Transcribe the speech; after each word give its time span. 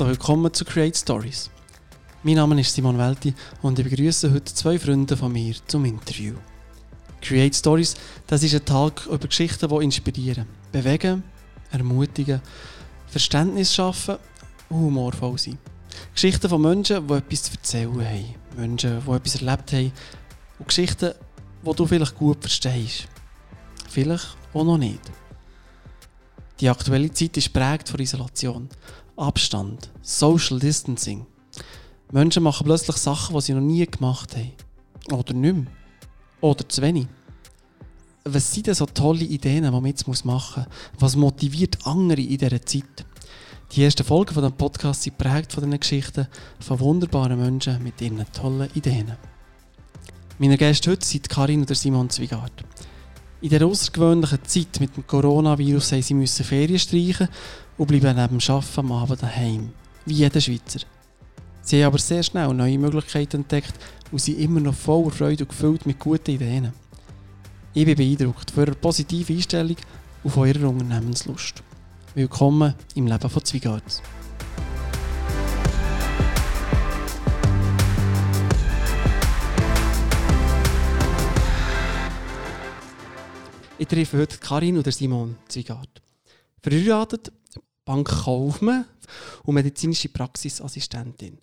Herzlich 0.00 0.18
willkommen 0.18 0.54
zu 0.54 0.64
Create 0.64 0.96
Stories. 0.96 1.50
Mein 2.22 2.36
Name 2.36 2.58
ist 2.58 2.72
Simon 2.72 2.96
Welti 2.96 3.34
und 3.60 3.78
ich 3.78 3.84
begrüße 3.86 4.32
heute 4.32 4.54
zwei 4.54 4.78
Freunde 4.78 5.14
von 5.14 5.30
mir 5.30 5.54
zum 5.66 5.84
Interview. 5.84 6.36
Create 7.20 7.54
Stories, 7.54 7.96
das 8.26 8.42
ist 8.42 8.54
ein 8.54 8.64
Tag 8.64 9.04
über 9.04 9.28
Geschichten, 9.28 9.68
die 9.68 9.84
inspirieren, 9.84 10.46
bewegen, 10.72 11.22
ermutigen, 11.70 12.40
Verständnis 13.08 13.74
schaffen 13.74 14.16
und 14.70 14.78
humorvoll 14.78 15.36
sind. 15.36 15.58
Geschichten 16.14 16.48
von 16.48 16.62
Menschen, 16.62 17.06
die 17.06 17.12
etwas 17.12 17.42
zu 17.42 17.52
erzählen 17.52 18.00
haben. 18.02 18.34
Menschen, 18.56 19.02
die 19.06 19.10
etwas 19.10 19.34
erlebt 19.34 19.72
haben. 19.74 19.92
Und 20.58 20.68
Geschichten, 20.68 21.12
die 21.62 21.74
du 21.74 21.86
vielleicht 21.86 22.16
gut 22.16 22.40
verstehst. 22.40 23.06
Vielleicht 23.86 24.34
auch 24.54 24.64
noch 24.64 24.78
nicht. 24.78 25.02
Die 26.60 26.68
aktuelle 26.68 27.10
Zeit 27.10 27.38
ist 27.38 27.52
prägt 27.54 27.88
von 27.88 28.00
Isolation, 28.00 28.68
Abstand, 29.20 29.90
Social 30.00 30.58
Distancing. 30.58 31.26
Menschen 32.10 32.42
machen 32.42 32.64
plötzlich 32.64 32.96
Sachen, 32.96 33.36
die 33.36 33.42
sie 33.42 33.52
noch 33.52 33.60
nie 33.60 33.84
gemacht 33.84 34.34
haben. 34.34 34.52
Oder 35.12 35.34
nicht 35.34 35.54
mehr. 35.54 35.66
Oder 36.40 36.66
zu 36.66 36.80
wenig. 36.80 37.06
Was 38.24 38.50
sind 38.50 38.66
denn 38.66 38.74
so 38.74 38.86
tolle 38.86 39.24
Ideen, 39.24 39.64
die 39.64 39.70
man 39.70 39.84
jetzt 39.84 40.06
machen 40.24 40.64
muss? 40.64 40.98
Was 40.98 41.16
motiviert 41.16 41.86
andere 41.86 42.22
in 42.22 42.38
dieser 42.38 42.64
Zeit? 42.64 43.04
Die 43.72 43.84
ersten 43.84 44.04
Folgen 44.04 44.32
von 44.32 44.42
dem 44.42 44.54
Podcast 44.54 45.02
sind 45.02 45.18
prägt 45.18 45.52
von 45.52 45.64
diesen 45.64 45.78
Geschichten 45.78 46.26
von 46.58 46.80
wunderbaren 46.80 47.38
Menschen 47.38 47.82
mit 47.82 48.00
ihren 48.00 48.24
tollen 48.32 48.70
Ideen. 48.74 49.12
Meine 50.38 50.56
Gäste 50.56 50.92
heute 50.92 51.04
sind 51.04 51.28
Karin 51.28 51.60
und 51.60 51.76
Simon 51.76 52.08
Zwigart. 52.08 52.64
In 53.42 53.50
der 53.50 53.66
außergewöhnlichen 53.66 54.44
Zeit 54.44 54.80
mit 54.80 54.96
dem 54.96 55.06
Coronavirus 55.06 55.92
haben 55.92 56.26
sie 56.26 56.44
Ferien 56.44 56.78
streichen 56.78 57.28
und 57.80 57.86
bleiben 57.86 58.14
neben 58.14 58.38
dem 58.38 58.54
Arbeiten 58.54 58.80
am 58.80 58.92
Abend 58.92 59.22
daheim. 59.22 59.72
Wie 60.04 60.12
jeder 60.12 60.38
Schweizer. 60.38 60.80
Sie 61.62 61.82
haben 61.82 61.86
aber 61.86 61.98
sehr 61.98 62.22
schnell 62.22 62.52
neue 62.52 62.78
Möglichkeiten 62.78 63.38
entdeckt 63.38 63.72
und 64.12 64.20
sind 64.20 64.38
immer 64.38 64.60
noch 64.60 64.74
voller 64.74 65.10
Freude 65.10 65.44
und 65.44 65.48
gefüllt 65.48 65.86
mit 65.86 65.98
guten 65.98 66.32
Ideen. 66.32 66.74
Ich 67.72 67.86
bin 67.86 67.96
beeindruckt 67.96 68.50
von 68.50 68.66
ihrer 68.66 68.74
positiven 68.74 69.34
Einstellung 69.34 69.76
und 70.22 70.30
von 70.30 70.46
ihrer 70.46 70.68
Unternehmenslust. 70.68 71.62
Willkommen 72.14 72.74
im 72.96 73.06
Leben 73.06 73.30
von 73.30 73.44
Zwiegarts. 73.46 74.02
Ich 83.78 83.88
treffe 83.88 84.18
heute 84.18 84.36
Karin 84.36 84.76
oder 84.76 84.92
Simon 84.92 85.36
Zwigart. 85.48 86.02
Verheiratet, 86.62 87.32
Bankkaufmann 87.90 88.84
und 89.42 89.54
medizinische 89.54 90.10
Praxisassistentin. 90.10 91.38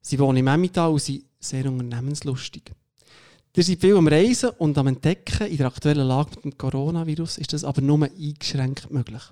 Sie 0.00 0.18
wohnen 0.18 0.38
im 0.38 0.48
Emmental 0.48 0.90
und 0.90 1.00
sind 1.00 1.24
sehr 1.38 1.64
unternehmenslustig. 1.66 2.72
Ihr 3.54 3.62
seid 3.62 3.80
viel 3.80 3.96
am 3.96 4.08
Reisen 4.08 4.50
und 4.58 4.76
am 4.78 4.88
Entdecken. 4.88 5.46
In 5.46 5.58
der 5.58 5.68
aktuellen 5.68 6.08
Lage 6.08 6.30
mit 6.34 6.44
dem 6.44 6.58
Coronavirus 6.58 7.38
ist 7.38 7.52
das 7.52 7.62
aber 7.62 7.82
nur 7.82 8.02
eingeschränkt 8.02 8.90
möglich. 8.90 9.22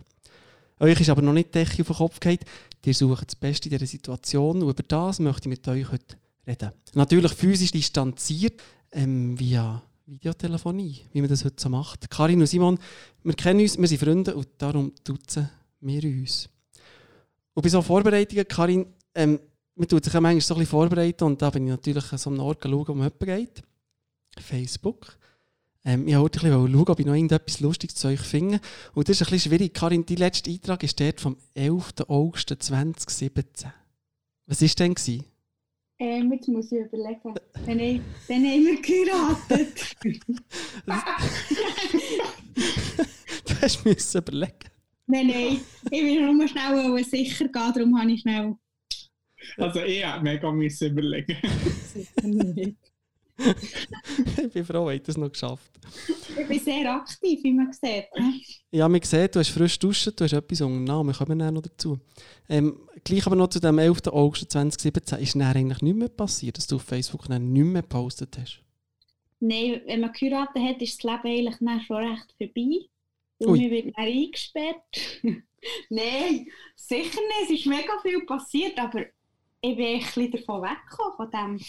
Euch 0.78 1.00
ist 1.00 1.10
aber 1.10 1.22
noch 1.22 1.32
nicht 1.32 1.48
die 1.48 1.58
Decke 1.58 1.82
auf 1.82 1.88
den 1.88 1.96
Kopf 1.96 2.20
gefallen. 2.20 2.38
Ihr 2.84 2.94
sucht 2.94 3.26
das 3.26 3.34
Beste 3.34 3.68
in 3.68 3.72
dieser 3.76 3.86
Situation 3.86 4.62
und 4.62 4.70
über 4.70 4.82
das 4.84 5.18
möchte 5.18 5.48
ich 5.48 5.58
mit 5.58 5.66
euch 5.66 5.90
heute 5.90 6.16
reden. 6.46 6.70
Natürlich 6.94 7.32
physisch 7.32 7.72
distanziert, 7.72 8.62
ähm, 8.92 9.38
via 9.38 9.82
Videotelefonie, 10.06 11.00
wie 11.12 11.20
man 11.20 11.30
das 11.30 11.44
heute 11.44 11.60
so 11.60 11.68
macht. 11.68 12.08
Karin 12.10 12.40
und 12.40 12.46
Simon, 12.46 12.78
wir 13.24 13.34
kennen 13.34 13.60
uns, 13.60 13.76
wir 13.76 13.88
sind 13.88 14.00
Freunde 14.00 14.36
und 14.36 14.48
darum 14.58 14.92
duzen 15.02 15.50
wir 15.80 16.04
uns. 16.04 16.48
Und 17.54 17.62
bei 17.62 17.68
so 17.68 17.82
Vorbereitungen, 17.82 18.46
Karin, 18.46 18.86
ähm, 19.14 19.40
man 19.74 19.88
tut 19.88 20.04
sich 20.04 20.12
ja 20.12 20.20
manchmal 20.20 20.40
so 20.40 20.54
ein 20.54 20.58
bisschen 20.58 20.70
vorbereiten 20.70 21.24
und 21.24 21.40
da 21.40 21.50
bin 21.50 21.64
ich 21.64 21.70
natürlich 21.70 22.12
an 22.12 22.18
so 22.18 22.30
einem 22.30 22.40
Ort 22.40 22.62
schauen, 22.62 22.88
wo 22.88 22.94
man 22.94 23.10
geht. 23.18 23.62
Facebook. 24.38 25.16
Ähm, 25.84 26.06
ich 26.06 26.16
wollte 26.16 26.38
ein 26.40 26.50
bisschen 26.50 26.72
schauen, 26.72 26.88
ob 26.88 27.00
ich 27.00 27.06
noch 27.06 27.14
irgendetwas 27.14 27.60
Lustiges 27.60 27.96
zu 27.96 28.08
euch 28.08 28.20
finde. 28.20 28.60
Und 28.94 29.08
das 29.08 29.20
ist 29.20 29.26
ein 29.26 29.30
bisschen 29.30 29.50
schwierig. 29.50 29.74
Karin, 29.74 30.04
dein 30.04 30.18
letzter 30.18 30.50
Eintrag 30.50 30.82
ist 30.82 30.98
der 30.98 31.14
vom 31.16 31.36
11. 31.54 31.94
August 32.08 32.54
2017. 32.58 33.72
Was 34.46 34.60
war 34.60 34.68
denn? 34.68 34.94
Gewesen? 34.94 35.24
Ähm, 35.98 36.32
jetzt 36.32 36.48
muss 36.48 36.72
ich 36.72 36.80
überlegen. 36.80 37.34
Dann, 37.66 37.66
dann 37.66 37.78
haben 37.78 38.02
wir 38.28 38.80
geheiratet. 38.80 39.96
du 43.46 43.54
hast 43.60 43.84
müssen 43.84 44.18
überlegen. 44.18 44.70
Nein, 45.10 45.26
nein. 45.26 45.60
Ich 45.90 46.02
will 46.02 46.32
nur 46.32 46.46
schnell 46.46 47.04
sicher 47.04 47.48
gehen, 47.48 47.72
darum 47.74 47.98
habe 47.98 48.12
ich 48.12 48.20
schnell. 48.20 48.54
Also 49.56 49.80
ich 49.80 50.04
habe 50.04 50.22
mega 50.22 50.50
müssen 50.52 50.90
überlegen. 50.90 51.36
Ich 54.36 54.52
bin 54.52 54.64
froh, 54.66 54.90
dass 54.90 55.02
du 55.02 55.10
es 55.12 55.16
noch 55.16 55.32
geschafft 55.32 55.70
Ich 56.38 56.46
bin 56.46 56.58
sehr 56.58 56.94
aktiv, 56.94 57.40
wie 57.42 57.52
man 57.54 57.72
sieht. 57.72 58.04
Ja, 58.70 58.86
man 58.86 59.00
sieht, 59.00 59.34
du 59.34 59.38
hast 59.38 59.48
frisch 59.48 59.78
duschen, 59.78 60.12
du 60.14 60.24
hast 60.24 60.34
etwas 60.34 60.60
unternommen. 60.60 61.14
Wir 61.14 61.18
kommen 61.18 61.38
dann 61.38 61.54
noch 61.54 61.62
dazu. 61.62 61.98
Ähm, 62.50 62.80
gleich 63.02 63.26
aber 63.26 63.36
noch 63.36 63.48
zu 63.48 63.58
dem 63.58 63.78
11. 63.78 64.08
August 64.08 64.50
2017 64.50 65.20
ist 65.20 65.34
dann 65.34 65.42
eigentlich 65.42 65.80
nichts 65.80 65.98
mehr 65.98 66.08
passiert, 66.10 66.58
dass 66.58 66.66
du 66.66 66.76
auf 66.76 66.82
Facebook 66.82 67.28
dann 67.28 67.50
nicht 67.50 67.64
mehr 67.64 67.80
gepostet 67.80 68.36
hast. 68.38 68.60
Nein, 69.40 69.80
wenn 69.86 70.00
man 70.00 70.12
geheiratet 70.12 70.62
hat, 70.62 70.82
ist 70.82 71.02
das 71.02 71.10
Leben 71.10 71.38
eigentlich 71.38 71.56
dann 71.60 71.80
schon 71.80 71.96
recht 71.96 72.34
vorbei. 72.36 72.90
Und 73.40 73.58
mir 73.58 73.70
wird 73.70 73.96
dann 73.96 74.04
eingesperrt. 74.04 75.22
Nein, 75.90 76.46
sicher 76.76 77.20
nicht. 77.20 77.44
Es 77.44 77.50
ist 77.50 77.66
mega 77.66 77.98
viel 78.02 78.24
passiert, 78.24 78.78
aber 78.78 79.00
ich 79.62 79.76
bin 79.76 79.86
ein 79.86 80.00
bisschen 80.00 80.30
davon 80.30 80.62
weggekommen, 80.62 81.16
von 81.16 81.30
dem 81.30 81.60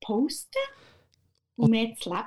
Posten 0.00 0.58
und 1.56 1.70
mehr 1.70 1.94
zu 1.96 2.10
leben. 2.10 2.26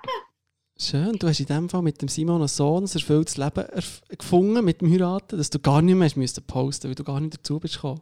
Schön, 0.79 1.17
du 1.17 1.27
hast 1.27 1.39
in 1.39 1.47
dem 1.47 1.69
Fall 1.69 1.81
mit 1.81 2.01
dem 2.01 2.07
Simon 2.07 2.37
einen 2.37 2.47
Sohn 2.47 2.83
ein 2.83 2.91
erfülltes 2.93 3.37
Leben 3.37 3.65
erf 3.65 4.01
gefunden 4.15 4.63
mit 4.63 4.81
dem 4.81 4.91
Heiraten, 4.91 5.37
dass 5.37 5.49
du 5.49 5.59
gar 5.59 5.81
nicht 5.81 5.95
mehr 5.95 6.11
musst 6.15 6.45
posten 6.45 6.87
weil 6.87 6.95
du 6.95 7.03
gar 7.03 7.19
nicht 7.19 7.35
dazu 7.35 7.59
bist 7.59 7.75
gekommen. 7.75 8.01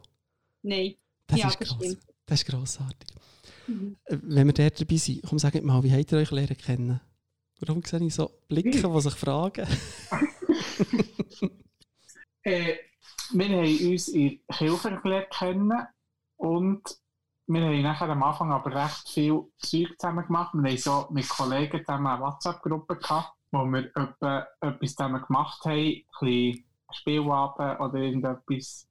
Nein, 0.62 0.94
das 1.26 1.38
ja, 1.40 1.48
ist 1.48 1.60
das 1.60 1.68
gross. 1.68 1.96
Das 2.26 2.42
ist 2.42 2.48
grossartig. 2.48 3.08
Mhm. 3.66 3.96
Äh, 4.04 4.18
Wenn 4.22 4.46
wir 4.48 4.52
dort 4.52 4.80
dabei 4.80 4.96
sind, 4.96 5.22
komm, 5.26 5.38
sagt 5.38 5.62
mal, 5.64 5.82
wie 5.82 5.92
habt 5.92 6.12
ihr 6.12 6.18
euch 6.18 6.30
lernen 6.30 6.56
kennen? 6.56 7.00
Warum 7.60 7.82
sehe 7.82 8.04
ich 8.04 8.14
so 8.14 8.30
Blicke, 8.48 8.82
die 8.82 9.00
sich 9.00 9.14
fragen? 9.14 9.66
äh, 12.42 12.76
wir 13.32 13.48
haben 13.48 13.90
uns 13.90 14.08
in 14.08 14.40
Kilfer 14.52 15.00
gelernt 15.00 15.30
kennen 15.30 15.86
und 16.36 16.82
wir 17.48 17.62
haben 17.62 17.82
nachher 17.82 18.08
am 18.08 18.22
Anfang 18.22 18.52
aber 18.52 18.74
recht 18.74 19.08
viel 19.08 19.44
Zeug 19.58 19.94
zusammen 19.98 20.26
gemacht. 20.26 20.52
Wir 20.54 20.70
haben 20.70 20.78
so 20.78 21.06
mit 21.10 21.28
Kollegen 21.28 21.84
zusammen 21.84 22.06
eine 22.08 22.20
WhatsApp-Gruppe 22.20 22.96
gehabt, 22.96 23.32
wo 23.52 23.64
wir 23.64 23.86
etwa, 23.94 24.46
etwas 24.60 24.94
zusammen 24.94 25.22
gemacht 25.24 25.64
haben, 25.64 25.72
ein 25.72 26.04
bisschen 26.20 26.64
Spielabend 26.92 27.80
oder 27.80 27.94
irgendetwas. 27.94 28.88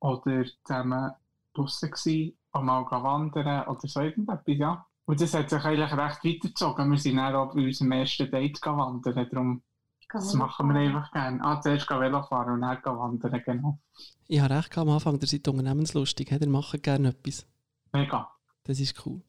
Oder 0.00 0.44
zusammen 0.64 1.12
draussen 1.54 1.90
gewesen, 1.90 2.36
auch 2.50 2.62
mal 2.62 2.84
wandern 2.90 3.68
oder 3.68 3.86
so 3.86 4.00
irgendetwas, 4.00 4.42
ja. 4.46 4.86
Und 5.04 5.20
das 5.20 5.34
hat 5.34 5.50
sich 5.50 5.62
eigentlich 5.62 5.92
recht 5.92 6.24
weitergezogen. 6.24 6.90
Wir 6.90 6.98
sind 6.98 7.16
dann 7.16 7.34
auch 7.34 7.54
bei 7.54 7.64
unserem 7.64 7.92
ersten 7.92 8.30
Date 8.30 8.60
wandern, 8.64 9.28
darum 9.30 9.62
das 10.12 10.34
machen 10.34 10.68
wir 10.68 10.80
einfach 10.80 11.10
gerne. 11.12 11.40
Ah, 11.42 11.60
zuerst 11.60 11.88
gehen 11.88 12.00
Velo 12.00 12.22
fahren 12.22 12.54
und 12.54 12.60
dann 12.60 12.80
gehen 12.82 12.98
wandern, 12.98 13.42
genau. 13.44 13.78
Ich 14.28 14.40
habe 14.40 14.54
recht 14.54 14.76
am 14.78 14.88
Anfang, 14.90 15.18
ihr 15.20 15.26
seid 15.26 15.46
unternehmenslustig, 15.48 16.30
ihr 16.30 16.48
macht 16.48 16.82
gerne 16.82 17.08
etwas. 17.08 17.46
Mega. 17.92 18.30
Das 18.64 18.78
ist 18.80 19.06
cool. 19.06 19.20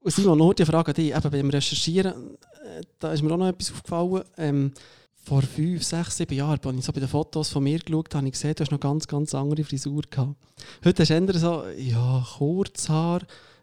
Und 0.00 0.10
Simon, 0.12 0.38
noch 0.38 0.54
die 0.54 0.64
Frage 0.64 0.90
an 0.90 0.94
dich. 0.94 1.14
Eben 1.14 1.30
beim 1.30 1.50
Recherchieren, 1.50 2.38
äh, 2.64 2.82
da 2.98 3.12
ist 3.12 3.22
mir 3.22 3.32
auch 3.32 3.36
noch 3.36 3.48
etwas 3.48 3.72
aufgefallen. 3.72 4.24
Ähm, 4.36 4.72
vor 5.14 5.42
fünf, 5.42 5.82
sechs, 5.82 6.16
sieben 6.16 6.34
Jahren, 6.34 6.58
als 6.64 6.76
ich 6.76 6.84
so 6.84 6.92
bei 6.92 7.00
den 7.00 7.08
Fotos 7.08 7.50
von 7.50 7.62
mir 7.62 7.78
geschaut 7.78 8.14
habe, 8.14 8.18
habe 8.18 8.28
ich 8.28 8.32
gesehen, 8.32 8.54
du 8.54 8.62
hast 8.62 8.70
noch 8.70 8.80
ganz, 8.80 9.06
ganz 9.06 9.34
andere 9.34 9.64
Frisur 9.64 10.02
gehabt. 10.08 10.36
Heute 10.84 11.02
hast 11.02 11.10
du 11.10 11.14
eher 11.14 11.38
so, 11.38 11.64
ja, 11.76 12.24
Kurzhaar, 12.38 13.20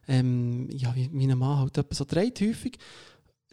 ähm, 0.08 0.70
ja, 0.72 0.94
wie 0.94 1.10
mein 1.10 1.38
Mann 1.38 1.58
halt 1.58 1.78
etwa 1.78 1.96
so 1.96 2.06
dreht 2.06 2.40
häufig. 2.42 2.78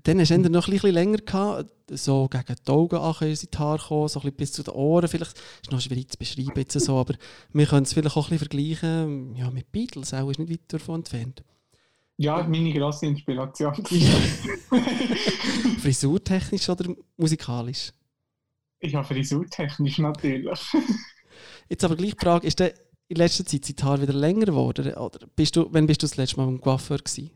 Dann 0.04 0.19
hast 0.19 0.31
du 0.31 0.38
noch 0.38 0.66
ein 0.66 0.72
bisschen 0.72 0.93
länger 0.93 1.19
gehabt, 1.19 1.70
so 1.90 2.28
gegen 2.28 2.56
die 2.66 2.70
Augen 2.70 2.96
an 2.96 3.14
sind 3.37 3.54
die 3.54 3.58
Haare 3.58 3.78
gekommen, 3.78 4.08
so 4.08 4.19
ein 4.19 4.22
bisschen 4.22 4.37
bis 4.37 4.52
zu 4.52 4.62
den 4.62 4.75
Ohren. 4.75 5.08
Vielleicht 5.08 5.37
ist 5.62 5.70
noch 5.70 5.81
schwierig 5.81 6.10
zu 6.10 6.19
beschreiben 6.19 6.52
jetzt 6.56 6.78
so, 6.78 6.99
aber 6.99 7.14
wir 7.52 7.66
können 7.66 7.84
es 7.84 7.93
vielleicht 7.93 8.16
auch 8.16 8.31
ein 8.31 8.38
bisschen 8.38 8.49
vergleichen 8.49 9.37
ja, 9.37 9.50
mit 9.50 9.70
Beatles, 9.70 10.12
auch 10.12 10.31
ist 10.31 10.38
nicht 10.38 10.50
weit 10.50 10.60
davon 10.69 10.96
entfernt. 10.96 11.44
Ja, 12.16 12.43
meine 12.43 12.72
grosse 12.72 13.06
Inspiration. 13.06 13.75
Frisurtechnisch 15.78 16.69
oder 16.69 16.94
musikalisch? 17.16 17.93
Ja, 18.81 19.02
frisurtechnisch 19.02 19.99
natürlich. 19.99 20.60
Jetzt 21.69 21.84
aber 21.84 21.96
gleich 21.96 22.14
die 22.14 22.25
Frage, 22.25 22.46
ist 22.46 22.58
der 22.58 22.75
in 23.08 23.16
letzter 23.16 23.44
Zeit 23.44 23.64
sind 23.64 23.78
die 23.78 23.84
Haare 23.84 24.02
wieder 24.02 24.14
länger 24.14 24.46
geworden? 24.46 24.94
Oder 24.94 25.26
bist 25.37 25.54
du, 25.56 25.69
wann 25.70 25.87
bist 25.87 26.02
du 26.02 26.06
das 26.06 26.16
letzte 26.16 26.38
Mal 26.38 26.46
beim 26.46 26.60
Coiffeur 26.60 26.99
gewesen? 26.99 27.31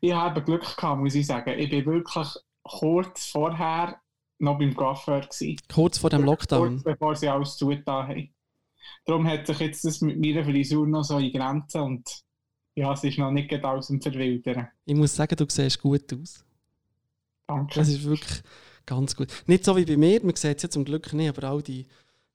Ich 0.00 0.12
habe 0.12 0.42
Glück 0.42 0.76
gehabt, 0.76 1.00
muss 1.00 1.14
ich 1.14 1.26
sagen. 1.26 1.58
Ich 1.58 1.70
bin 1.70 1.86
wirklich 1.86 2.28
kurz 2.62 3.26
vorher 3.26 4.00
noch 4.38 4.58
beim 4.58 4.74
Coiffeur 4.74 5.20
gewesen. 5.20 5.56
Kurz 5.72 5.98
vor 5.98 6.10
dem 6.10 6.24
Lockdown? 6.24 6.68
Kurz 6.68 6.82
bevor 6.82 7.16
sie 7.16 7.28
alles 7.28 7.56
zugetan 7.56 8.08
haben. 8.08 8.34
darum 9.04 9.26
hat 9.26 9.46
sich 9.46 9.58
jetzt 9.60 9.84
das 9.84 10.00
mit 10.00 10.18
meiner 10.18 10.44
Frisur 10.44 10.86
noch 10.86 11.04
so 11.04 11.18
in 11.18 11.32
Grenzen 11.32 11.80
und 11.80 12.24
ja, 12.74 12.92
es 12.92 13.04
ist 13.04 13.18
noch 13.18 13.30
nicht 13.30 13.52
aus 13.64 13.86
dem 13.86 14.00
Verwildern. 14.00 14.68
Ich 14.84 14.94
muss 14.94 15.14
sagen, 15.14 15.36
du 15.36 15.46
siehst 15.48 15.80
gut 15.80 16.12
aus. 16.12 16.44
Danke. 17.46 17.74
Das 17.78 17.88
ist 17.88 18.04
wirklich 18.04 18.42
ganz 18.86 19.14
gut. 19.14 19.28
Nicht 19.46 19.64
so 19.64 19.76
wie 19.76 19.84
bei 19.84 19.96
mir, 19.96 20.20
man 20.24 20.34
sieht 20.34 20.56
es 20.56 20.62
ja 20.64 20.70
zum 20.70 20.84
Glück 20.84 21.12
nicht, 21.12 21.28
aber 21.28 21.48
all 21.48 21.62
die, 21.62 21.86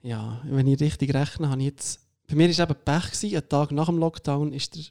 ja, 0.01 0.41
wenn 0.45 0.67
ich 0.67 0.79
richtig 0.79 1.13
rechne, 1.13 1.49
habe 1.49 1.61
ich 1.61 1.67
jetzt, 1.67 2.07
bei 2.27 2.35
mir 2.35 2.43
war 2.45 2.51
es 2.51 2.59
eben 2.59 2.75
Pech, 2.85 3.11
gewesen, 3.11 3.35
einen 3.35 3.49
Tag 3.49 3.71
nach 3.71 3.87
dem 3.87 3.97
Lockdown 3.97 4.53
ist 4.53 4.75
der, 4.75 4.83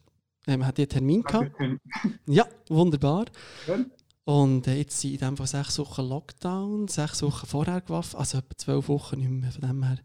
ähm, 0.48 0.66
hat 0.66 0.78
einen 0.78 0.88
Termin 0.88 1.22
gehabt. 1.22 1.52
Ja, 2.26 2.46
wunderbar. 2.68 3.26
Schön. 3.64 3.90
Und 4.24 4.66
äh, 4.66 4.76
jetzt 4.76 5.00
sind 5.00 5.12
in 5.12 5.18
dem 5.18 5.36
Fall 5.36 5.46
sechs 5.46 5.78
Wochen 5.78 6.02
Lockdown, 6.02 6.88
sechs 6.88 7.22
Wochen 7.22 7.46
vorher 7.46 7.80
gewaffen, 7.80 8.18
also 8.18 8.38
etwa 8.38 8.56
zwölf 8.56 8.88
Wochen 8.88 9.18
nicht 9.18 9.30
mehr. 9.30 9.50
Von 9.50 9.62
dem 9.62 9.82
her, 9.82 9.98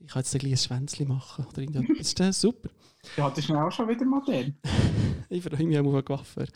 ich 0.00 0.08
kann 0.08 0.20
jetzt 0.20 0.34
ein 0.34 0.40
kleines 0.40 0.64
Schwänzchen 0.64 1.08
machen 1.08 1.46
oder 1.46 1.62
irgendetwas. 1.62 2.14
Das 2.14 2.28
ist 2.28 2.44
äh, 2.44 2.48
super. 2.48 2.68
Ja, 3.16 3.30
das 3.30 3.38
ist 3.38 3.48
mir 3.48 3.64
auch 3.64 3.72
schon 3.72 3.88
wieder 3.88 4.04
modern. 4.04 4.54
ich 5.30 5.42
freue 5.42 5.64
mich 5.64 5.78
auch 5.78 5.94
auf 5.94 6.04
Coiffeur. 6.04 6.46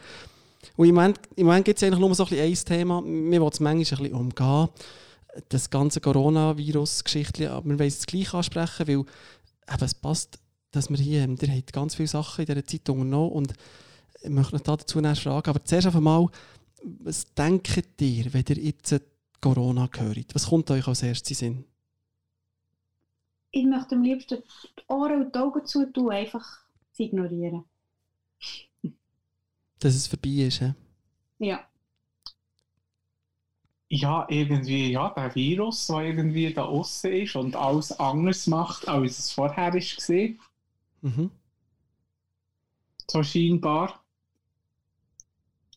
Und 0.76 0.88
im 0.88 0.94
Moment, 0.94 1.18
im 1.36 1.46
Moment 1.46 1.64
gibt 1.64 1.78
es 1.78 1.82
eigentlich 1.82 2.00
nur 2.00 2.14
so 2.14 2.26
ein, 2.26 2.38
ein 2.38 2.54
Thema. 2.54 3.02
Wir 3.02 3.40
wollen 3.40 3.52
es 3.52 3.60
manchmal 3.60 3.72
ein 3.74 3.84
bisschen 3.84 4.12
umgehen. 4.12 4.68
Das 5.48 5.70
ganze 5.70 6.00
Coronavirus-Geschichte. 6.00 7.50
Aber 7.50 7.64
wir 7.64 7.78
wollen 7.78 7.88
es 7.88 8.06
gleich 8.06 8.34
ansprechen, 8.34 8.86
weil 8.86 8.94
eben, 8.96 9.06
es 9.84 9.94
passt, 9.94 10.38
dass 10.74 10.90
wir 10.90 10.96
hier, 10.96 11.28
ihr 11.28 11.56
habt 11.56 11.72
ganz 11.72 11.94
viele 11.94 12.08
Sachen 12.08 12.44
in 12.44 12.46
dieser 12.46 12.66
Zeit 12.66 12.88
unternommen 12.88 13.32
und 13.32 13.54
ich 14.22 14.30
möchte 14.30 14.56
euch 14.56 14.62
dazu 14.62 15.00
näher 15.00 15.16
fragen. 15.16 15.50
Aber 15.50 15.64
zuerst 15.64 15.86
einfach 15.86 16.00
mal, 16.00 16.28
was 16.82 17.32
denkt 17.34 18.00
ihr, 18.00 18.32
wenn 18.32 18.44
ihr 18.48 18.58
jetzt 18.58 19.00
Corona 19.40 19.88
hört? 19.96 20.34
Was 20.34 20.48
kommt 20.48 20.70
euch 20.70 20.86
als 20.86 21.02
erstes 21.02 21.42
in 21.42 21.52
den 21.52 21.56
Sinn? 21.56 21.64
Ich 23.50 23.66
möchte 23.66 23.94
am 23.94 24.02
liebsten 24.02 24.42
die 24.78 24.82
Ohren 24.88 25.26
und 25.26 25.34
die 25.34 25.38
Augen 25.38 25.64
zutun, 25.64 26.10
einfach 26.10 26.44
zu 26.92 27.02
ignorieren. 27.04 27.64
Dass 29.78 29.94
es 29.94 30.06
vorbei 30.06 30.30
ist, 30.30 30.60
he? 30.60 30.72
Ja. 31.38 31.64
Ja, 33.88 34.26
irgendwie, 34.28 34.90
ja, 34.90 35.10
der 35.10 35.34
Virus, 35.34 35.86
der 35.86 36.00
irgendwie 36.00 36.52
da 36.52 36.64
außen 36.64 37.12
ist 37.12 37.36
und 37.36 37.54
alles 37.54 37.92
anders 37.92 38.46
macht, 38.46 38.88
als 38.88 39.18
es 39.18 39.30
vorher 39.30 39.72
war. 39.72 40.34
Mhm. 41.04 41.30
So 43.10 43.22
scheinbar. 43.22 44.02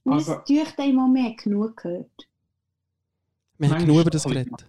Also- 0.05 0.41
durch 0.47 0.71
den 0.71 0.95
mal 0.95 1.09
mehr 1.09 1.35
genug 1.35 1.75
gehört. 1.75 2.27
Wir 3.57 3.69
haben 3.69 3.79
genug 3.79 4.01
über 4.01 4.09
das 4.09 4.23
geredet. 4.23 4.65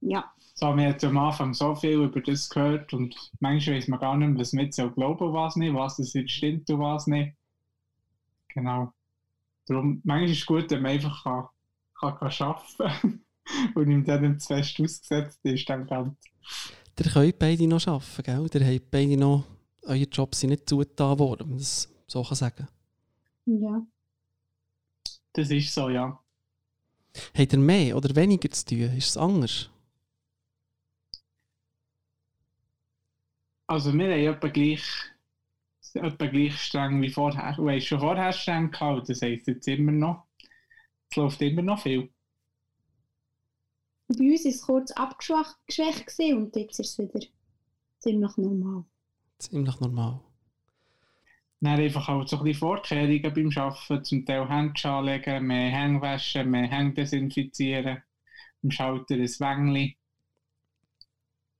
Ja. 0.00 0.32
So, 0.54 0.74
wir 0.76 0.88
haben 0.88 1.04
am 1.04 1.18
Anfang 1.18 1.54
so 1.54 1.74
viel 1.74 2.02
über 2.02 2.20
das 2.20 2.48
gehört 2.48 2.92
und 2.94 3.14
manchmal 3.40 3.76
weiß 3.76 3.88
man 3.88 4.00
gar 4.00 4.16
nicht 4.16 4.28
mehr, 4.28 4.40
was 4.40 4.52
man 4.52 4.64
jetzt 4.64 4.76
glauben 4.76 5.32
was 5.32 5.56
nicht, 5.56 5.74
was 5.74 5.96
das 5.96 6.12
jetzt 6.14 6.30
stimmt 6.30 6.70
und 6.70 6.80
was 6.80 7.06
nicht. 7.06 7.36
Genau. 8.48 8.92
Darum, 9.66 10.00
manchmal 10.04 10.30
ist 10.30 10.38
es 10.38 10.46
gut, 10.46 10.70
wenn 10.70 10.82
man 10.82 10.92
einfach 10.92 11.22
kann, 11.24 11.48
kann, 11.98 12.18
kann 12.18 12.48
arbeiten 12.48 12.64
kann 12.78 13.24
und 13.74 13.90
ihm 13.90 14.04
dann 14.04 14.22
nicht 14.22 14.40
zu 14.40 14.54
fest 14.54 14.80
ausgesetzt 14.80 15.40
ist. 15.42 15.68
Dann. 15.68 16.16
Ihr 16.98 17.10
könnt 17.10 17.38
beide 17.38 17.66
noch 17.66 17.86
arbeiten, 17.86 18.22
gell? 18.22 18.62
Ihr 18.62 18.74
habt 18.74 18.90
beide 18.90 19.16
noch, 19.16 19.44
eure 19.82 20.04
Jobs 20.04 20.40
sind 20.40 20.50
nicht 20.50 20.68
zugetan 20.68 21.18
worden, 21.18 21.40
wenn 21.40 21.50
man 21.50 21.58
das 21.58 21.88
so 22.06 22.22
kann 22.22 22.36
sagen 22.36 22.68
Ja. 23.46 23.86
Das 25.32 25.50
ist 25.50 25.72
so, 25.72 25.88
ja. 25.88 26.22
Habt 27.36 27.52
ihr 27.52 27.58
mehr 27.58 27.96
oder 27.96 28.14
weniger 28.14 28.50
zu 28.50 28.64
tun? 28.66 28.96
Ist 28.96 29.08
es 29.10 29.16
anders? 29.16 29.70
Also 33.66 33.92
wir 33.94 34.04
haben 34.04 34.36
etwa 34.36 34.48
gleich, 34.48 34.82
etwa 35.94 36.26
gleich 36.26 36.58
streng 36.58 37.00
wie 37.00 37.10
vorher. 37.10 37.54
Du 37.56 37.68
hast 37.70 37.86
schon 37.86 38.00
vorher 38.00 38.32
streng 38.32 38.70
gehabt, 38.70 39.08
das 39.08 39.22
heisst 39.22 39.46
jetzt 39.46 39.68
immer 39.68 39.92
noch. 39.92 40.26
Es 41.10 41.16
läuft 41.16 41.40
immer 41.42 41.62
noch 41.62 41.82
viel. 41.82 42.10
Bei 44.08 44.24
uns 44.24 44.44
war 44.44 44.50
es 44.50 44.62
kurz 44.62 44.90
abgeschwächt 44.92 46.18
und 46.34 46.54
jetzt 46.56 46.80
ist 46.80 46.90
es 46.90 46.98
wieder 46.98 47.26
ziemlich 47.98 48.36
normal. 48.36 48.84
Ziemlich 49.42 49.80
normal. 49.80 50.20
Dann 51.60 51.80
einfach 51.80 52.06
halt 52.06 52.28
so 52.28 52.38
ein 52.38 52.44
bisschen 52.44 52.60
Vorkehrungen 52.60 53.34
beim 53.34 53.50
Arbeiten, 53.56 54.04
zum 54.04 54.24
Teil 54.24 54.48
Hände 54.48 54.88
anlegen, 54.88 55.46
mehr 55.46 55.70
Hänge 55.70 56.00
waschen, 56.00 56.48
mehr 56.48 56.68
Hänge 56.68 56.94
desinfizieren, 56.94 58.02
im 58.62 58.70
Schalter 58.70 59.16
ein 59.16 59.20
Wängli. 59.20 59.96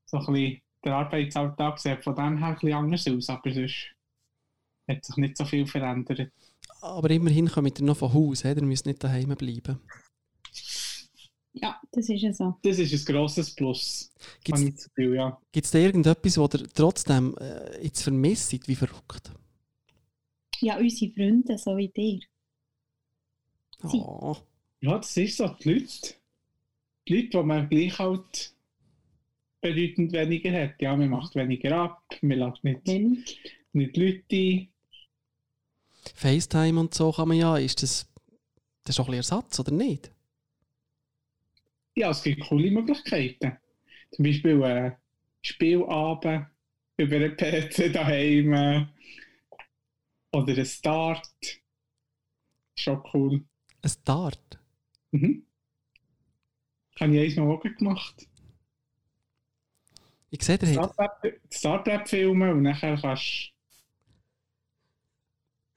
So 0.07 0.19
ein 0.19 0.27
bisschen 0.27 0.63
der 0.85 0.95
Arbeitsalltag 0.95 1.81
sieht 1.81 2.05
von 2.05 2.15
dem 2.15 2.39
her 2.39 2.49
ein 2.49 2.55
bisschen 2.55 2.73
anders 2.73 3.09
aus, 3.09 3.29
aber 3.29 3.53
sonst 3.53 3.97
hat 4.89 5.05
sich 5.05 5.17
nicht 5.17 5.37
so 5.37 5.45
viel 5.45 5.67
verändert. 5.67 6.31
Aber 6.83 7.11
immerhin 7.11 7.49
kommt 7.49 7.81
ihr 7.81 7.85
noch 7.85 7.97
von 7.97 8.13
Haus, 8.15 8.45
ihr 8.45 8.63
müsst 8.63 8.87
nicht 8.87 9.03
daheim 9.03 9.35
bleiben. 9.37 9.81
Ja, 11.53 11.81
das 11.93 12.09
ist 12.09 12.23
ja 12.23 12.33
so. 12.33 12.57
Das 12.63 12.79
ist 12.79 12.93
ein 13.09 13.15
grosses 13.15 13.55
Plus, 13.55 14.11
Gibt 14.43 14.59
Gefühl, 14.59 15.15
ja. 15.17 15.39
es 15.55 15.71
da 15.71 15.79
irgendetwas, 15.79 16.39
was 16.39 16.55
ihr 16.55 16.69
trotzdem 16.73 17.37
äh, 17.39 17.85
jetzt 17.85 18.03
vermisst, 18.03 18.67
wie 18.67 18.75
verrückt? 18.75 19.31
Ja, 20.61 20.79
unsere 20.79 21.13
Freunde, 21.13 21.59
so 21.59 21.77
wie 21.77 21.89
dir. 21.89 22.21
Oh, 23.85 24.37
Ja, 24.81 24.97
das 24.97 25.17
ist 25.17 25.37
so, 25.37 25.49
die 25.49 25.75
Leute, 25.75 26.15
die 27.07 27.15
Leute, 27.15 27.29
die 27.31 27.43
man 27.43 27.69
gleich 27.69 27.99
halt 27.99 28.55
bedeutend 29.61 30.13
weniger 30.13 30.53
hat. 30.53 30.81
Ja, 30.81 30.97
man 30.97 31.11
macht 31.11 31.35
weniger 31.35 31.77
ab, 31.77 32.03
man 32.23 32.39
lässt 32.39 32.65
nicht, 32.65 32.87
Wenig. 32.87 33.41
nicht 33.73 33.97
Leute 33.97 34.25
ein. 34.37 34.69
FaceTime 36.15 36.81
und 36.81 36.95
so 36.95 37.13
kann 37.13 37.29
man 37.29 37.37
ja, 37.37 37.57
ist 37.57 37.83
das, 37.83 38.07
das 38.85 38.91
ist 38.91 38.99
doch 38.99 39.09
ein 39.09 39.15
Ersatz, 39.15 39.61
oder 39.61 39.73
nicht? 39.73 40.11
Ja, 41.95 42.11
es 42.11 42.23
gibt 42.23 42.41
coole 42.49 42.71
Möglichkeiten. 42.71 43.59
Zum 44.13 44.25
Beispiel 44.25 44.63
äh, 44.63 44.93
Spielabend 45.43 46.47
über 46.97 47.17
einen 47.17 47.37
PC 47.37 47.93
daheim 47.93 48.53
äh, 48.53 48.87
oder 50.33 50.57
ein 50.57 50.67
Start. 50.67 51.29
Schon 52.79 53.03
cool. 53.13 53.45
Ein 53.83 53.91
Start. 53.91 54.59
Mhm. 55.11 55.47
Habe 57.01 57.15
ich 57.17 57.21
eins 57.21 57.37
mal 57.37 57.51
auch 57.51 57.61
gemacht. 57.63 58.29
Ich 60.31 60.43
sehe, 60.43 60.59
habt 60.59 60.95
Startup- 60.95 61.41
Startup-Filme 61.51 62.53
und 62.53 62.63
nachher 62.63 62.97
kannst 62.99 63.53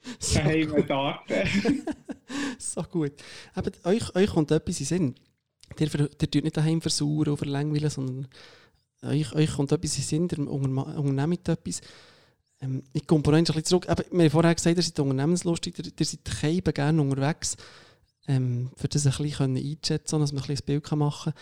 du 0.02 0.10
so, 0.20 0.40
daheim 0.40 0.88
darten. 0.88 1.86
so 2.58 2.84
gut. 2.84 3.14
Aber 3.54 3.72
euch, 3.84 4.16
euch 4.16 4.30
kommt 4.30 4.52
etwas 4.52 4.80
in 4.80 4.86
den 4.86 4.88
Sinn. 4.88 5.16
Ihr, 5.80 6.00
ihr 6.00 6.10
tut 6.18 6.44
nicht 6.44 6.58
daheim 6.58 6.82
versuchen 6.82 7.22
oder 7.22 7.38
verlangweilen, 7.38 7.90
sondern 7.90 8.28
euch, 9.02 9.34
euch 9.34 9.52
kommt 9.52 9.72
etwas 9.72 9.98
in 9.98 10.28
den 10.28 10.30
Sinn, 10.30 10.48
ihr 10.48 10.52
unternehmt 10.52 11.48
etwas. 11.48 11.82
Ähm, 12.62 12.84
ich 12.94 13.06
komme 13.06 13.24
ein 13.26 13.44
bisschen 13.44 13.66
zurück. 13.66 13.90
Aber 13.90 14.04
wir 14.12 14.24
haben 14.24 14.32
vorher 14.32 14.56
gesagt, 14.56 14.78
ihr 14.78 14.84
seid 14.84 15.00
unternehmenslustig, 15.00 15.78
ihr, 15.78 15.92
ihr 15.98 16.06
seid 16.06 16.26
keiben 16.26 16.74
gerne 16.74 17.02
unterwegs, 17.02 17.58
ähm, 18.28 18.72
für 18.76 18.88
das 18.88 19.06
ein 19.06 19.12
bisschen 19.24 19.58
einschätzen 19.58 20.10
können, 20.10 20.22
dass 20.22 20.32
man 20.32 20.44
ein 20.44 20.48
bisschen 20.48 20.64
ein 20.64 20.66
Bild 20.66 20.92
machen 20.92 21.34
kann. 21.34 21.42